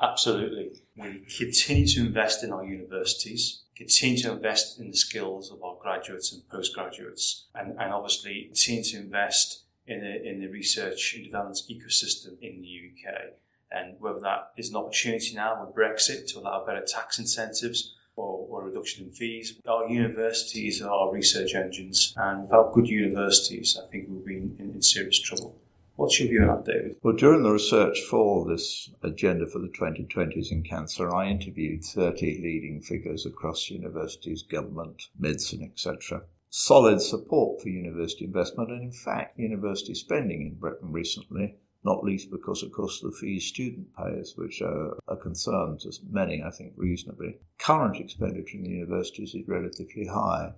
Absolutely. 0.00 0.82
We 0.96 1.24
continue 1.38 1.86
to 1.88 2.00
invest 2.00 2.42
in 2.42 2.52
our 2.52 2.64
universities 2.64 3.63
continue 3.76 4.18
to 4.22 4.32
invest 4.32 4.78
in 4.78 4.90
the 4.90 4.96
skills 4.96 5.50
of 5.50 5.62
our 5.62 5.76
graduates 5.80 6.32
and 6.32 6.48
postgraduates, 6.48 7.44
and, 7.54 7.78
and 7.78 7.92
obviously 7.92 8.44
continue 8.44 8.84
to 8.84 8.98
invest 8.98 9.62
in 9.86 10.00
the, 10.00 10.28
in 10.28 10.40
the 10.40 10.48
research 10.48 11.14
and 11.14 11.24
development 11.24 11.60
ecosystem 11.70 12.38
in 12.40 12.62
the 12.62 12.90
UK. 12.90 13.32
And 13.70 13.96
whether 13.98 14.20
that 14.20 14.52
is 14.56 14.70
an 14.70 14.76
opportunity 14.76 15.34
now 15.34 15.64
with 15.64 15.74
Brexit 15.74 16.28
to 16.28 16.38
allow 16.38 16.64
better 16.64 16.84
tax 16.86 17.18
incentives 17.18 17.94
or, 18.16 18.46
or 18.48 18.64
reduction 18.64 19.06
in 19.06 19.10
fees, 19.10 19.58
our 19.66 19.88
universities 19.88 20.80
are 20.80 20.90
our 20.90 21.12
research 21.12 21.54
engines, 21.54 22.14
and 22.16 22.42
without 22.42 22.72
good 22.72 22.88
universities, 22.88 23.78
I 23.82 23.86
think 23.90 24.06
we'll 24.08 24.24
be 24.24 24.36
in, 24.36 24.56
in 24.58 24.80
serious 24.80 25.18
trouble. 25.18 25.56
What's 25.96 26.18
your 26.18 26.28
view 26.28 26.42
on 26.42 26.48
that, 26.48 26.64
David? 26.64 26.96
Well, 27.02 27.14
during 27.14 27.44
the 27.44 27.52
research 27.52 28.00
for 28.10 28.44
this 28.46 28.90
agenda 29.02 29.46
for 29.46 29.60
the 29.60 29.68
2020s 29.68 30.50
in 30.50 30.64
cancer, 30.64 31.14
I 31.14 31.28
interviewed 31.28 31.84
30 31.84 32.40
leading 32.42 32.80
figures 32.80 33.26
across 33.26 33.70
universities, 33.70 34.42
government, 34.42 35.08
medicine, 35.16 35.62
etc. 35.62 36.22
Solid 36.50 37.00
support 37.00 37.62
for 37.62 37.68
university 37.68 38.24
investment, 38.24 38.70
and 38.70 38.82
in 38.82 38.92
fact, 38.92 39.38
university 39.38 39.94
spending 39.94 40.42
in 40.42 40.54
Britain 40.54 40.90
recently, 40.90 41.54
not 41.84 42.02
least 42.02 42.30
because, 42.30 42.64
of 42.64 42.72
course, 42.72 43.00
the 43.00 43.12
fees 43.12 43.44
student 43.44 43.86
pays, 43.96 44.34
which 44.36 44.62
are 44.62 44.98
a 45.06 45.16
concern 45.16 45.78
to 45.78 45.92
many, 46.10 46.42
I 46.42 46.50
think, 46.50 46.72
reasonably. 46.76 47.38
Current 47.58 47.98
expenditure 47.98 48.56
in 48.56 48.64
the 48.64 48.70
universities 48.70 49.34
is 49.34 49.46
relatively 49.46 50.06
high 50.06 50.54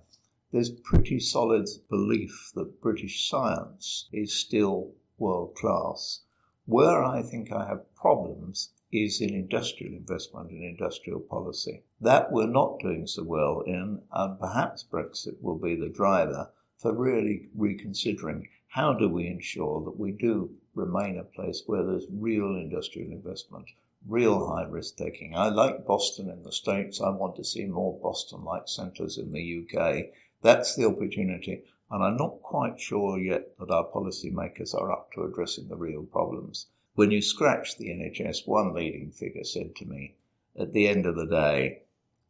there's 0.51 0.71
pretty 0.71 1.19
solid 1.19 1.67
belief 1.89 2.51
that 2.55 2.81
British 2.81 3.29
science 3.29 4.07
is 4.13 4.33
still 4.33 4.93
world 5.17 5.55
class. 5.55 6.21
Where 6.65 7.03
I 7.03 7.21
think 7.21 7.51
I 7.51 7.67
have 7.67 7.95
problems 7.95 8.71
is 8.91 9.21
in 9.21 9.33
industrial 9.33 9.93
investment 9.93 10.51
and 10.51 10.63
industrial 10.63 11.19
policy. 11.19 11.83
That 11.99 12.31
we're 12.31 12.47
not 12.47 12.79
doing 12.79 13.07
so 13.07 13.23
well 13.23 13.61
in, 13.61 14.01
and 14.11 14.39
perhaps 14.39 14.85
Brexit 14.89 15.41
will 15.41 15.57
be 15.57 15.75
the 15.75 15.89
driver 15.89 16.51
for 16.77 16.93
really 16.93 17.49
reconsidering 17.55 18.47
how 18.69 18.93
do 18.93 19.09
we 19.09 19.27
ensure 19.27 19.83
that 19.83 19.99
we 19.99 20.11
do 20.11 20.51
remain 20.75 21.17
a 21.17 21.23
place 21.23 21.63
where 21.65 21.83
there's 21.83 22.05
real 22.11 22.55
industrial 22.55 23.11
investment, 23.11 23.65
real 24.07 24.47
high 24.47 24.63
risk 24.63 24.97
taking. 24.97 25.35
I 25.35 25.49
like 25.49 25.85
Boston 25.85 26.29
in 26.29 26.43
the 26.43 26.51
States. 26.51 27.01
I 27.01 27.09
want 27.09 27.35
to 27.37 27.43
see 27.43 27.65
more 27.65 27.99
Boston 27.99 28.43
like 28.43 28.67
centres 28.67 29.17
in 29.17 29.31
the 29.31 29.63
UK. 29.63 30.05
That's 30.41 30.75
the 30.75 30.85
opportunity. 30.85 31.63
And 31.89 32.03
I'm 32.03 32.17
not 32.17 32.41
quite 32.41 32.79
sure 32.79 33.17
yet 33.17 33.57
that 33.59 33.71
our 33.71 33.87
policymakers 33.87 34.75
are 34.75 34.91
up 34.91 35.11
to 35.13 35.23
addressing 35.23 35.69
the 35.69 35.77
real 35.77 36.03
problems. 36.03 36.67
When 36.95 37.11
you 37.11 37.21
scratch 37.21 37.77
the 37.77 37.89
NHS, 37.89 38.47
one 38.47 38.73
leading 38.73 39.11
figure 39.11 39.43
said 39.43 39.75
to 39.77 39.85
me, 39.85 40.15
at 40.57 40.73
the 40.73 40.87
end 40.87 41.05
of 41.05 41.15
the 41.15 41.27
day, 41.27 41.83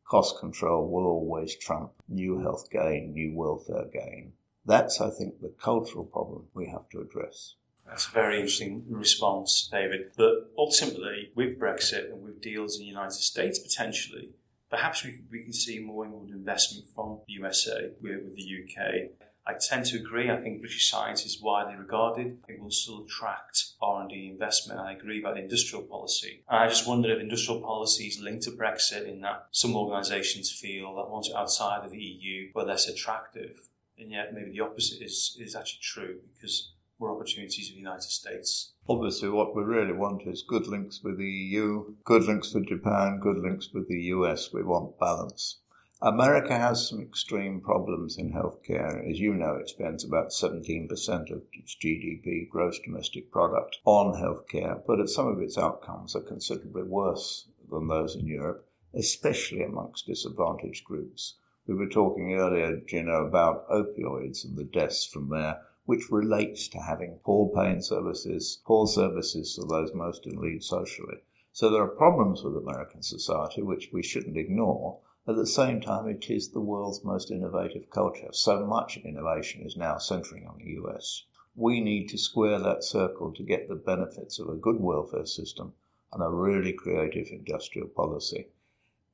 cost 0.05 0.39
control 0.39 0.89
will 0.89 1.05
always 1.05 1.55
trump 1.55 1.91
new 2.07 2.39
health 2.39 2.69
gain, 2.69 3.13
new 3.13 3.35
welfare 3.35 3.85
gain. 3.91 4.33
That's, 4.65 4.99
I 4.99 5.09
think, 5.09 5.41
the 5.41 5.53
cultural 5.61 6.03
problem 6.03 6.47
we 6.53 6.67
have 6.67 6.89
to 6.89 6.99
address. 6.99 7.55
That's 7.87 8.07
a 8.07 8.11
very 8.11 8.35
interesting 8.35 8.83
response, 8.89 9.69
David. 9.71 10.11
But 10.17 10.51
ultimately, 10.57 11.31
with 11.35 11.57
Brexit 11.57 12.11
and 12.11 12.21
with 12.21 12.41
deals 12.41 12.75
in 12.75 12.81
the 12.81 12.89
United 12.89 13.13
States 13.13 13.59
potentially, 13.59 14.31
perhaps 14.69 15.05
we, 15.05 15.21
we 15.31 15.43
can 15.43 15.53
see 15.53 15.79
more 15.79 16.05
inward 16.05 16.29
investment 16.29 16.87
from 16.93 17.21
the 17.25 17.33
USA 17.33 17.91
with, 18.01 18.23
with 18.23 18.35
the 18.35 18.43
UK. 18.43 19.11
I 19.48 19.54
tend 19.54 19.86
to 19.86 19.98
agree. 19.98 20.30
I 20.30 20.42
think 20.42 20.60
British 20.60 20.89
science 20.89 21.25
is 21.25 21.42
widely 21.42 21.75
regarded. 21.75 22.39
It 22.50 22.60
will 22.60 22.70
still 22.70 23.06
attract 23.06 23.72
R&D 23.82 24.30
investment. 24.30 24.82
I 24.82 24.92
agree 24.92 25.22
about 25.22 25.38
industrial 25.38 25.86
policy. 25.86 26.44
And 26.50 26.60
I 26.60 26.68
just 26.68 26.86
wonder 26.86 27.10
if 27.10 27.22
industrial 27.22 27.62
policy 27.62 28.08
is 28.08 28.20
linked 28.20 28.44
to 28.44 28.51
Brexit 28.51 29.08
in 29.08 29.22
that 29.22 29.48
some 29.51 29.74
organisations 29.74 30.51
feel 30.51 30.94
that 30.96 31.10
once 31.10 31.32
outside 31.34 31.86
of 31.86 31.92
the 31.92 31.98
EU, 31.98 32.51
we're 32.54 32.66
less 32.66 32.89
attractive. 32.89 33.70
And 33.98 34.12
yet 34.12 34.34
maybe 34.34 34.51
the 34.51 34.60
opposite 34.60 35.01
is, 35.01 35.38
is 35.39 35.56
actually 35.56 35.80
true 35.82 36.18
because 36.36 36.74
more 37.00 37.16
opportunities 37.16 37.70
in 37.70 37.75
the 37.75 37.82
United 37.82 38.01
States. 38.01 38.74
Obviously, 38.89 39.30
what 39.30 39.56
we 39.56 39.63
really 39.63 39.94
want 39.94 40.24
is 40.25 40.44
good 40.46 40.68
links 40.68 41.01
with 41.04 41.18
the 41.18 41.30
EU, 41.30 41.94
good 42.04 42.24
links 42.24 42.54
with 42.54 42.68
Japan, 42.68 43.20
good 43.22 43.38
links 43.38 43.70
with 43.74 43.88
the 43.88 44.01
US. 44.13 44.51
We 44.51 44.63
want 44.63 45.00
balance. 45.00 45.60
America 46.01 46.56
has 46.56 46.88
some 46.88 47.01
extreme 47.01 47.60
problems 47.60 48.20
in 48.20 48.32
healthcare. 48.32 49.10
As 49.10 49.20
you 49.20 49.34
know, 49.34 49.56
it 49.56 49.68
spends 49.68 50.04
about 50.04 50.30
17% 50.30 50.92
of 51.32 51.42
its 51.54 51.75
GDP, 51.75 52.48
gross 52.48 52.77
domestic 52.77 53.32
product, 53.32 53.80
on 53.84 54.13
healthcare, 54.13 54.80
but 54.86 55.10
some 55.10 55.25
of 55.25 55.42
its 55.42 55.58
outcomes 55.58 56.16
are 56.16 56.22
considerably 56.22 56.84
worse 56.84 57.48
than 57.68 57.88
those 57.88 58.16
in 58.16 58.27
Europe, 58.27 58.70
especially 58.94 59.63
amongst 59.63 60.06
disadvantaged 60.06 60.86
groups. 60.86 61.34
We 61.66 61.74
were 61.74 61.89
talking 61.89 62.32
earlier, 62.36 62.80
you 62.89 63.01
know, 63.01 63.25
about 63.25 63.68
opioids 63.68 64.46
and 64.46 64.56
the 64.56 64.66
deaths 64.66 65.04
from 65.04 65.30
there, 65.30 65.62
which 65.86 66.12
relates 66.12 66.68
to 66.68 66.77
having 66.77 67.20
poor 67.25 67.50
pain 67.56 67.82
services, 67.82 68.62
poor 68.68 68.86
services 68.86 69.56
for 69.56 69.66
those 69.66 69.96
most 69.96 70.27
in 70.27 70.39
need 70.39 70.63
socially. 70.63 71.18
So 71.54 71.72
there 71.72 71.82
are 71.82 71.88
problems 71.88 72.44
with 72.44 72.56
American 72.56 73.01
society 73.01 73.63
which 73.63 73.89
we 73.92 74.04
shouldn't 74.04 74.38
ignore 74.38 75.00
at 75.27 75.36
the 75.36 75.48
same 75.48 75.81
time, 75.81 76.07
it 76.07 76.29
is 76.29 76.50
the 76.50 76.62
world's 76.62 77.03
most 77.03 77.31
innovative 77.31 77.89
culture. 77.89 78.29
So 78.31 78.65
much 78.65 78.98
innovation 78.98 79.62
is 79.65 79.75
now 79.75 79.98
centering 79.98 80.48
on 80.48 80.57
the 80.57 80.72
US. 80.81 81.24
We 81.55 81.81
need 81.81 82.07
to 82.10 82.17
square 82.17 82.60
that 82.60 82.84
circle 82.84 83.34
to 83.34 83.43
get 83.43 83.67
the 83.67 83.75
benefits 83.75 84.39
of 84.39 84.48
a 84.48 84.55
good 84.55 84.79
welfare 84.79 85.25
system 85.25 85.74
and 86.13 86.24
a 86.24 86.29
really 86.29 86.72
creative 86.72 87.27
industrial 87.31 87.88
policy. 87.88 88.48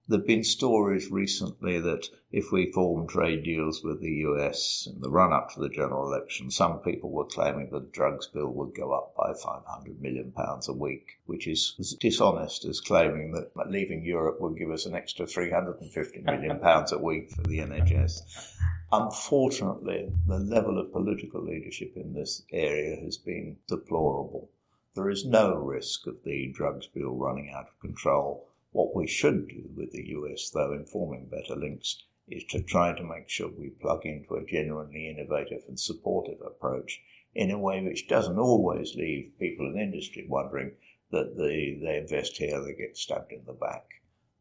There 0.05 0.19
have 0.19 0.27
been 0.27 0.43
stories 0.43 1.09
recently 1.09 1.79
that 1.79 2.09
if 2.29 2.51
we 2.51 2.73
form 2.73 3.07
trade 3.07 3.43
deals 3.43 3.85
with 3.85 4.01
the 4.01 4.11
US 4.27 4.85
in 4.85 4.99
the 4.99 5.09
run 5.09 5.31
up 5.31 5.53
to 5.53 5.61
the 5.61 5.69
general 5.69 6.05
election, 6.05 6.51
some 6.51 6.79
people 6.79 7.09
were 7.09 7.23
claiming 7.23 7.69
that 7.71 7.79
the 7.79 7.89
drugs 7.89 8.27
bill 8.27 8.49
would 8.49 8.75
go 8.75 8.91
up 8.91 9.15
by 9.15 9.31
£500 9.31 10.01
million 10.01 10.33
a 10.35 10.73
week, 10.73 11.19
which 11.25 11.47
is 11.47 11.75
as 11.79 11.93
dishonest 11.93 12.65
as 12.65 12.81
claiming 12.81 13.31
that 13.31 13.53
leaving 13.71 14.03
Europe 14.03 14.41
would 14.41 14.57
give 14.57 14.71
us 14.71 14.85
an 14.85 14.93
extra 14.93 15.25
£350 15.25 16.23
million 16.25 16.59
a 16.61 16.97
week 16.97 17.31
for 17.31 17.43
the 17.43 17.59
NHS. 17.59 18.57
Unfortunately, 18.91 20.11
the 20.27 20.37
level 20.37 20.79
of 20.79 20.91
political 20.91 21.41
leadership 21.41 21.93
in 21.95 22.13
this 22.13 22.43
area 22.51 22.97
has 22.97 23.15
been 23.15 23.55
deplorable. 23.69 24.49
There 24.95 25.09
is 25.09 25.25
no 25.25 25.55
risk 25.55 26.07
of 26.07 26.25
the 26.25 26.51
drugs 26.53 26.87
bill 26.87 27.15
running 27.15 27.53
out 27.55 27.67
of 27.69 27.79
control 27.79 28.49
what 28.73 28.95
we 28.95 29.07
should 29.07 29.47
do 29.47 29.69
with 29.75 29.91
the 29.91 30.05
US, 30.17 30.49
though, 30.49 30.73
in 30.73 30.85
forming 30.85 31.27
better 31.27 31.55
links, 31.55 32.03
is 32.27 32.43
to 32.49 32.61
try 32.61 32.93
to 32.93 33.03
make 33.03 33.29
sure 33.29 33.49
we 33.49 33.69
plug 33.69 34.05
into 34.05 34.35
a 34.35 34.45
genuinely 34.45 35.09
innovative 35.09 35.61
and 35.67 35.79
supportive 35.79 36.39
approach 36.45 37.01
in 37.35 37.51
a 37.51 37.57
way 37.57 37.81
which 37.81 38.07
doesn't 38.07 38.37
always 38.37 38.95
leave 38.95 39.37
people 39.39 39.67
in 39.67 39.79
industry 39.79 40.25
wondering 40.27 40.71
that 41.11 41.37
they, 41.37 41.79
they 41.83 41.97
invest 41.97 42.37
here, 42.37 42.61
they 42.63 42.73
get 42.73 42.97
stabbed 42.97 43.31
in 43.31 43.43
the 43.45 43.53
back. 43.53 43.85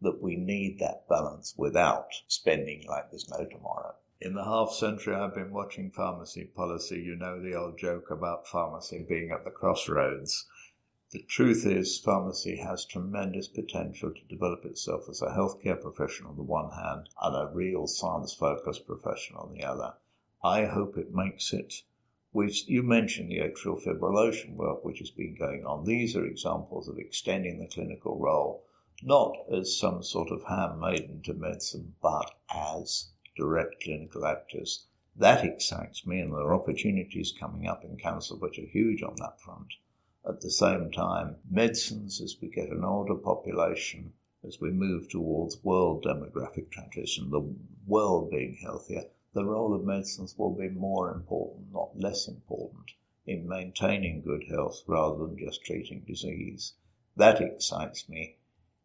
That 0.01 0.23
we 0.23 0.37
need 0.37 0.79
that 0.81 1.09
balance 1.09 1.55
without 1.57 2.09
spending 2.27 2.85
like 2.89 3.11
there's 3.11 3.29
no 3.29 3.45
tomorrow. 3.45 3.95
In 4.21 4.35
the 4.35 4.45
half 4.45 4.71
century 4.71 5.15
I've 5.15 5.35
been 5.35 5.53
watching 5.53 5.91
pharmacy 5.91 6.45
policy, 6.45 7.01
you 7.01 7.17
know 7.17 7.41
the 7.41 7.55
old 7.55 7.79
joke 7.79 8.11
about 8.11 8.49
pharmacy 8.49 9.05
being 9.09 9.31
at 9.31 9.45
the 9.45 9.51
crossroads. 9.51 10.47
The 11.13 11.23
truth 11.25 11.67
is, 11.67 11.99
pharmacy 11.99 12.57
has 12.57 12.87
tremendous 12.87 13.47
potential 13.47 14.15
to 14.15 14.35
develop 14.35 14.65
itself 14.65 15.11
as 15.11 15.21
a 15.21 15.27
healthcare 15.27 15.79
profession 15.79 16.25
on 16.25 16.37
the 16.37 16.43
one 16.43 16.71
hand 16.71 17.11
and 17.21 17.37
a 17.37 17.53
real 17.53 17.87
science 17.87 18.33
focused 18.33 18.87
profession 18.87 19.37
on 19.37 19.53
the 19.53 19.63
other. 19.63 19.93
I 20.43 20.65
hope 20.65 20.97
it 20.97 21.15
makes 21.15 21.53
it. 21.53 21.83
You 22.35 22.83
mentioned 22.83 23.31
the 23.31 23.41
atrial 23.41 23.79
fibrillation 23.79 24.57
work 24.57 24.87
which 24.87 25.01
has 25.01 25.11
been 25.11 25.37
going 25.39 25.67
on. 25.67 25.85
These 25.85 26.17
are 26.17 26.25
examples 26.25 26.89
of 26.89 26.97
extending 26.99 27.59
the 27.59 27.67
clinical 27.67 28.19
role, 28.19 28.65
not 29.03 29.37
as 29.53 29.79
some 29.79 30.03
sort 30.03 30.31
of 30.31 30.45
handmaiden 30.45 31.21
to 31.25 31.35
medicine, 31.35 31.95
but 32.01 32.31
as 32.49 33.11
direct 33.37 33.83
clinical 33.83 34.25
actors. 34.25 34.87
That 35.15 35.45
excites 35.45 36.07
me, 36.07 36.21
and 36.21 36.33
there 36.33 36.41
are 36.41 36.55
opportunities 36.55 37.35
coming 37.39 37.69
up 37.69 37.85
in 37.85 37.99
cancer 37.99 38.35
which 38.35 38.59
are 38.59 38.63
huge 38.63 39.03
on 39.03 39.17
that 39.19 39.43
front. 39.43 39.75
At 40.25 40.41
the 40.41 40.51
same 40.51 40.93
time, 40.93 41.37
medicines, 41.51 42.21
as 42.21 42.37
we 42.41 42.49
get 42.49 42.69
an 42.69 42.85
older 42.85 43.17
population, 43.17 44.13
as 44.47 44.61
we 44.61 44.71
move 44.71 45.09
towards 45.09 45.65
world 45.65 46.05
demographic 46.05 46.71
transition, 46.71 47.31
the 47.31 47.55
world 47.87 48.31
being 48.31 48.55
healthier, 48.63 49.07
the 49.35 49.45
role 49.45 49.75
of 49.75 49.85
medicines 49.85 50.37
will 50.39 50.55
be 50.55 50.69
more 50.69 51.11
important, 51.11 51.73
not 51.73 51.99
less 51.99 52.29
important, 52.29 52.93
in 53.27 53.49
maintaining 53.49 54.23
good 54.23 54.45
health 54.49 54.85
rather 54.87 55.27
than 55.27 55.39
just 55.39 55.65
treating 55.65 56.05
disease. 56.07 56.75
That 57.17 57.41
excites 57.41 58.09
me. 58.09 58.37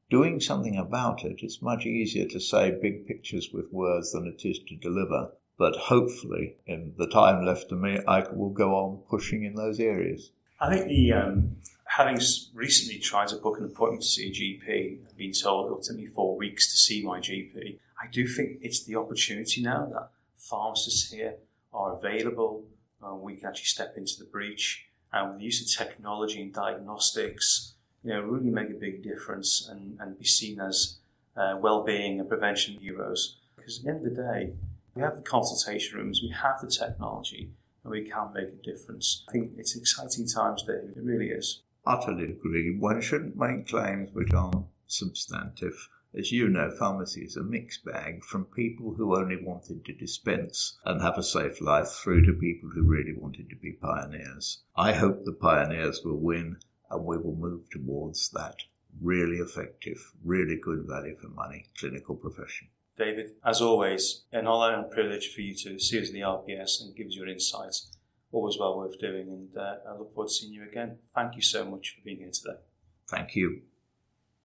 Doing 0.10 0.40
something 0.40 0.76
about 0.76 1.24
it 1.24 1.44
is 1.44 1.62
much 1.62 1.86
easier 1.86 2.28
to 2.30 2.40
say 2.40 2.72
big 2.72 3.06
pictures 3.06 3.52
with 3.54 3.72
words 3.72 4.12
than 4.12 4.26
it 4.26 4.44
is 4.44 4.58
to 4.68 4.76
deliver. 4.76 5.34
But 5.58 5.76
hopefully, 5.76 6.56
in 6.66 6.94
the 6.98 7.08
time 7.08 7.46
left 7.46 7.70
to 7.70 7.76
me, 7.76 8.00
I 8.08 8.22
will 8.32 8.52
go 8.52 8.74
on 8.76 9.04
pushing 9.10 9.44
in 9.44 9.56
those 9.56 9.80
areas. 9.80 10.32
I 10.60 10.74
think 10.74 10.88
the 10.88 11.14
um, 11.14 11.58
having 11.86 12.20
recently 12.54 13.00
tried 13.00 13.28
to 13.30 13.36
book 13.38 13.60
an 13.60 13.66
appointment 13.66 14.02
to 14.02 14.08
see 14.08 14.28
a 14.28 14.32
GP, 14.32 15.08
I've 15.08 15.18
been 15.18 15.32
told 15.32 15.68
it'll 15.68 15.82
take 15.82 15.98
me 15.98 16.08
four 16.08 16.36
weeks 16.36 16.72
to 16.72 16.78
see 16.78 17.04
my 17.04 17.20
GP. 17.20 17.78
I 18.02 18.08
do 18.12 18.28
think 18.28 18.60
it's 18.62 18.84
the 18.84 18.96
opportunity 18.96 19.62
now 19.62 19.86
that 19.94 20.10
pharmacists 20.38 21.12
here 21.12 21.36
are 21.74 21.94
available. 21.94 22.64
Uh, 23.04 23.14
we 23.16 23.36
can 23.36 23.48
actually 23.48 23.66
step 23.66 23.94
into 23.98 24.14
the 24.18 24.26
breach, 24.26 24.88
and 25.14 25.30
with 25.30 25.40
the 25.40 25.46
use 25.46 25.62
of 25.62 25.88
technology 25.88 26.42
and 26.42 26.54
diagnostics, 26.54 27.74
you 28.04 28.12
know, 28.12 28.22
really 28.22 28.50
make 28.50 28.70
a 28.70 28.74
big 28.74 29.04
difference 29.04 29.68
and, 29.70 30.00
and 30.00 30.18
be 30.18 30.26
seen 30.26 30.60
as 30.60 30.98
uh, 31.36 31.56
well-being 31.60 32.20
and 32.20 32.28
prevention 32.28 32.80
heroes. 32.80 33.38
Because 33.56 33.80
at 33.80 33.84
the 33.84 33.90
end 33.92 34.08
of 34.08 34.16
the 34.16 34.22
day, 34.24 34.54
we 34.96 35.04
have 35.04 35.16
the 35.16 35.22
consultation 35.22 36.00
rooms, 36.00 36.22
we 36.24 36.30
have 36.30 36.60
the 36.62 36.68
technology, 36.68 37.52
and 37.88 38.04
we 38.04 38.10
can 38.10 38.34
make 38.34 38.50
a 38.50 38.64
difference. 38.64 39.24
I 39.30 39.32
think 39.32 39.54
it's 39.58 39.76
exciting 39.76 40.28
times, 40.28 40.64
David. 40.64 40.94
It 40.98 41.04
really 41.04 41.30
is. 41.30 41.62
Utterly 41.86 42.26
agree. 42.26 42.78
One 42.78 43.02
shouldn't 43.02 43.38
make 43.38 43.70
claims 43.70 44.12
which 44.12 44.34
aren't 44.34 44.66
substantive. 44.88 45.88
As 46.14 46.32
you 46.32 46.50
know, 46.50 46.70
pharmacy 46.72 47.22
is 47.22 47.38
a 47.38 47.44
mixed 47.44 47.86
bag 47.86 48.24
from 48.24 48.46
people 48.46 48.94
who 48.94 49.16
only 49.16 49.42
wanted 49.42 49.86
to 49.86 49.94
dispense 49.94 50.78
and 50.86 51.02
have 51.02 51.18
a 51.18 51.24
safe 51.24 51.62
life 51.62 51.88
through 51.88 52.26
to 52.26 52.34
people 52.34 52.70
who 52.70 52.84
really 52.84 53.14
wanted 53.14 53.50
to 53.50 53.56
be 53.56 53.74
pioneers. 53.74 54.64
I 54.76 54.94
hope 54.94 55.24
the 55.24 55.34
pioneers 55.34 56.02
will 56.04 56.18
win 56.18 56.58
and 56.90 57.06
we 57.06 57.18
will 57.18 57.36
move 57.36 57.70
towards 57.70 58.30
that 58.32 58.56
really 59.02 59.38
effective, 59.38 60.12
really 60.24 60.58
good 60.58 60.86
value 60.88 61.16
for 61.16 61.28
money 61.28 61.68
clinical 61.78 62.16
profession. 62.16 62.68
David, 62.98 63.32
as 63.46 63.62
always, 63.62 64.24
an 64.32 64.48
honour 64.48 64.76
and 64.76 64.92
privilege 64.92 65.34
for 65.34 65.42
you 65.42 65.54
to 65.56 65.80
see 65.80 66.02
us 66.02 66.10
in 66.10 66.16
the 66.16 66.22
RPS 66.22 66.82
and 66.82 66.96
give 66.96 67.08
us 67.08 67.16
your 67.16 67.28
insights. 67.28 67.92
Always 68.32 68.58
well 68.60 68.78
worth 68.78 69.00
doing, 69.00 69.30
and 69.30 69.56
uh, 69.56 69.76
I 69.88 69.98
look 69.98 70.14
forward 70.14 70.30
to 70.30 70.34
seeing 70.34 70.54
you 70.54 70.64
again. 70.64 70.98
Thank 71.16 71.36
you 71.36 71.42
so 71.42 71.64
much 71.64 71.96
for 71.96 72.04
being 72.04 72.18
here 72.18 72.32
today. 72.32 72.60
Thank 73.08 73.36
you. 73.36 73.62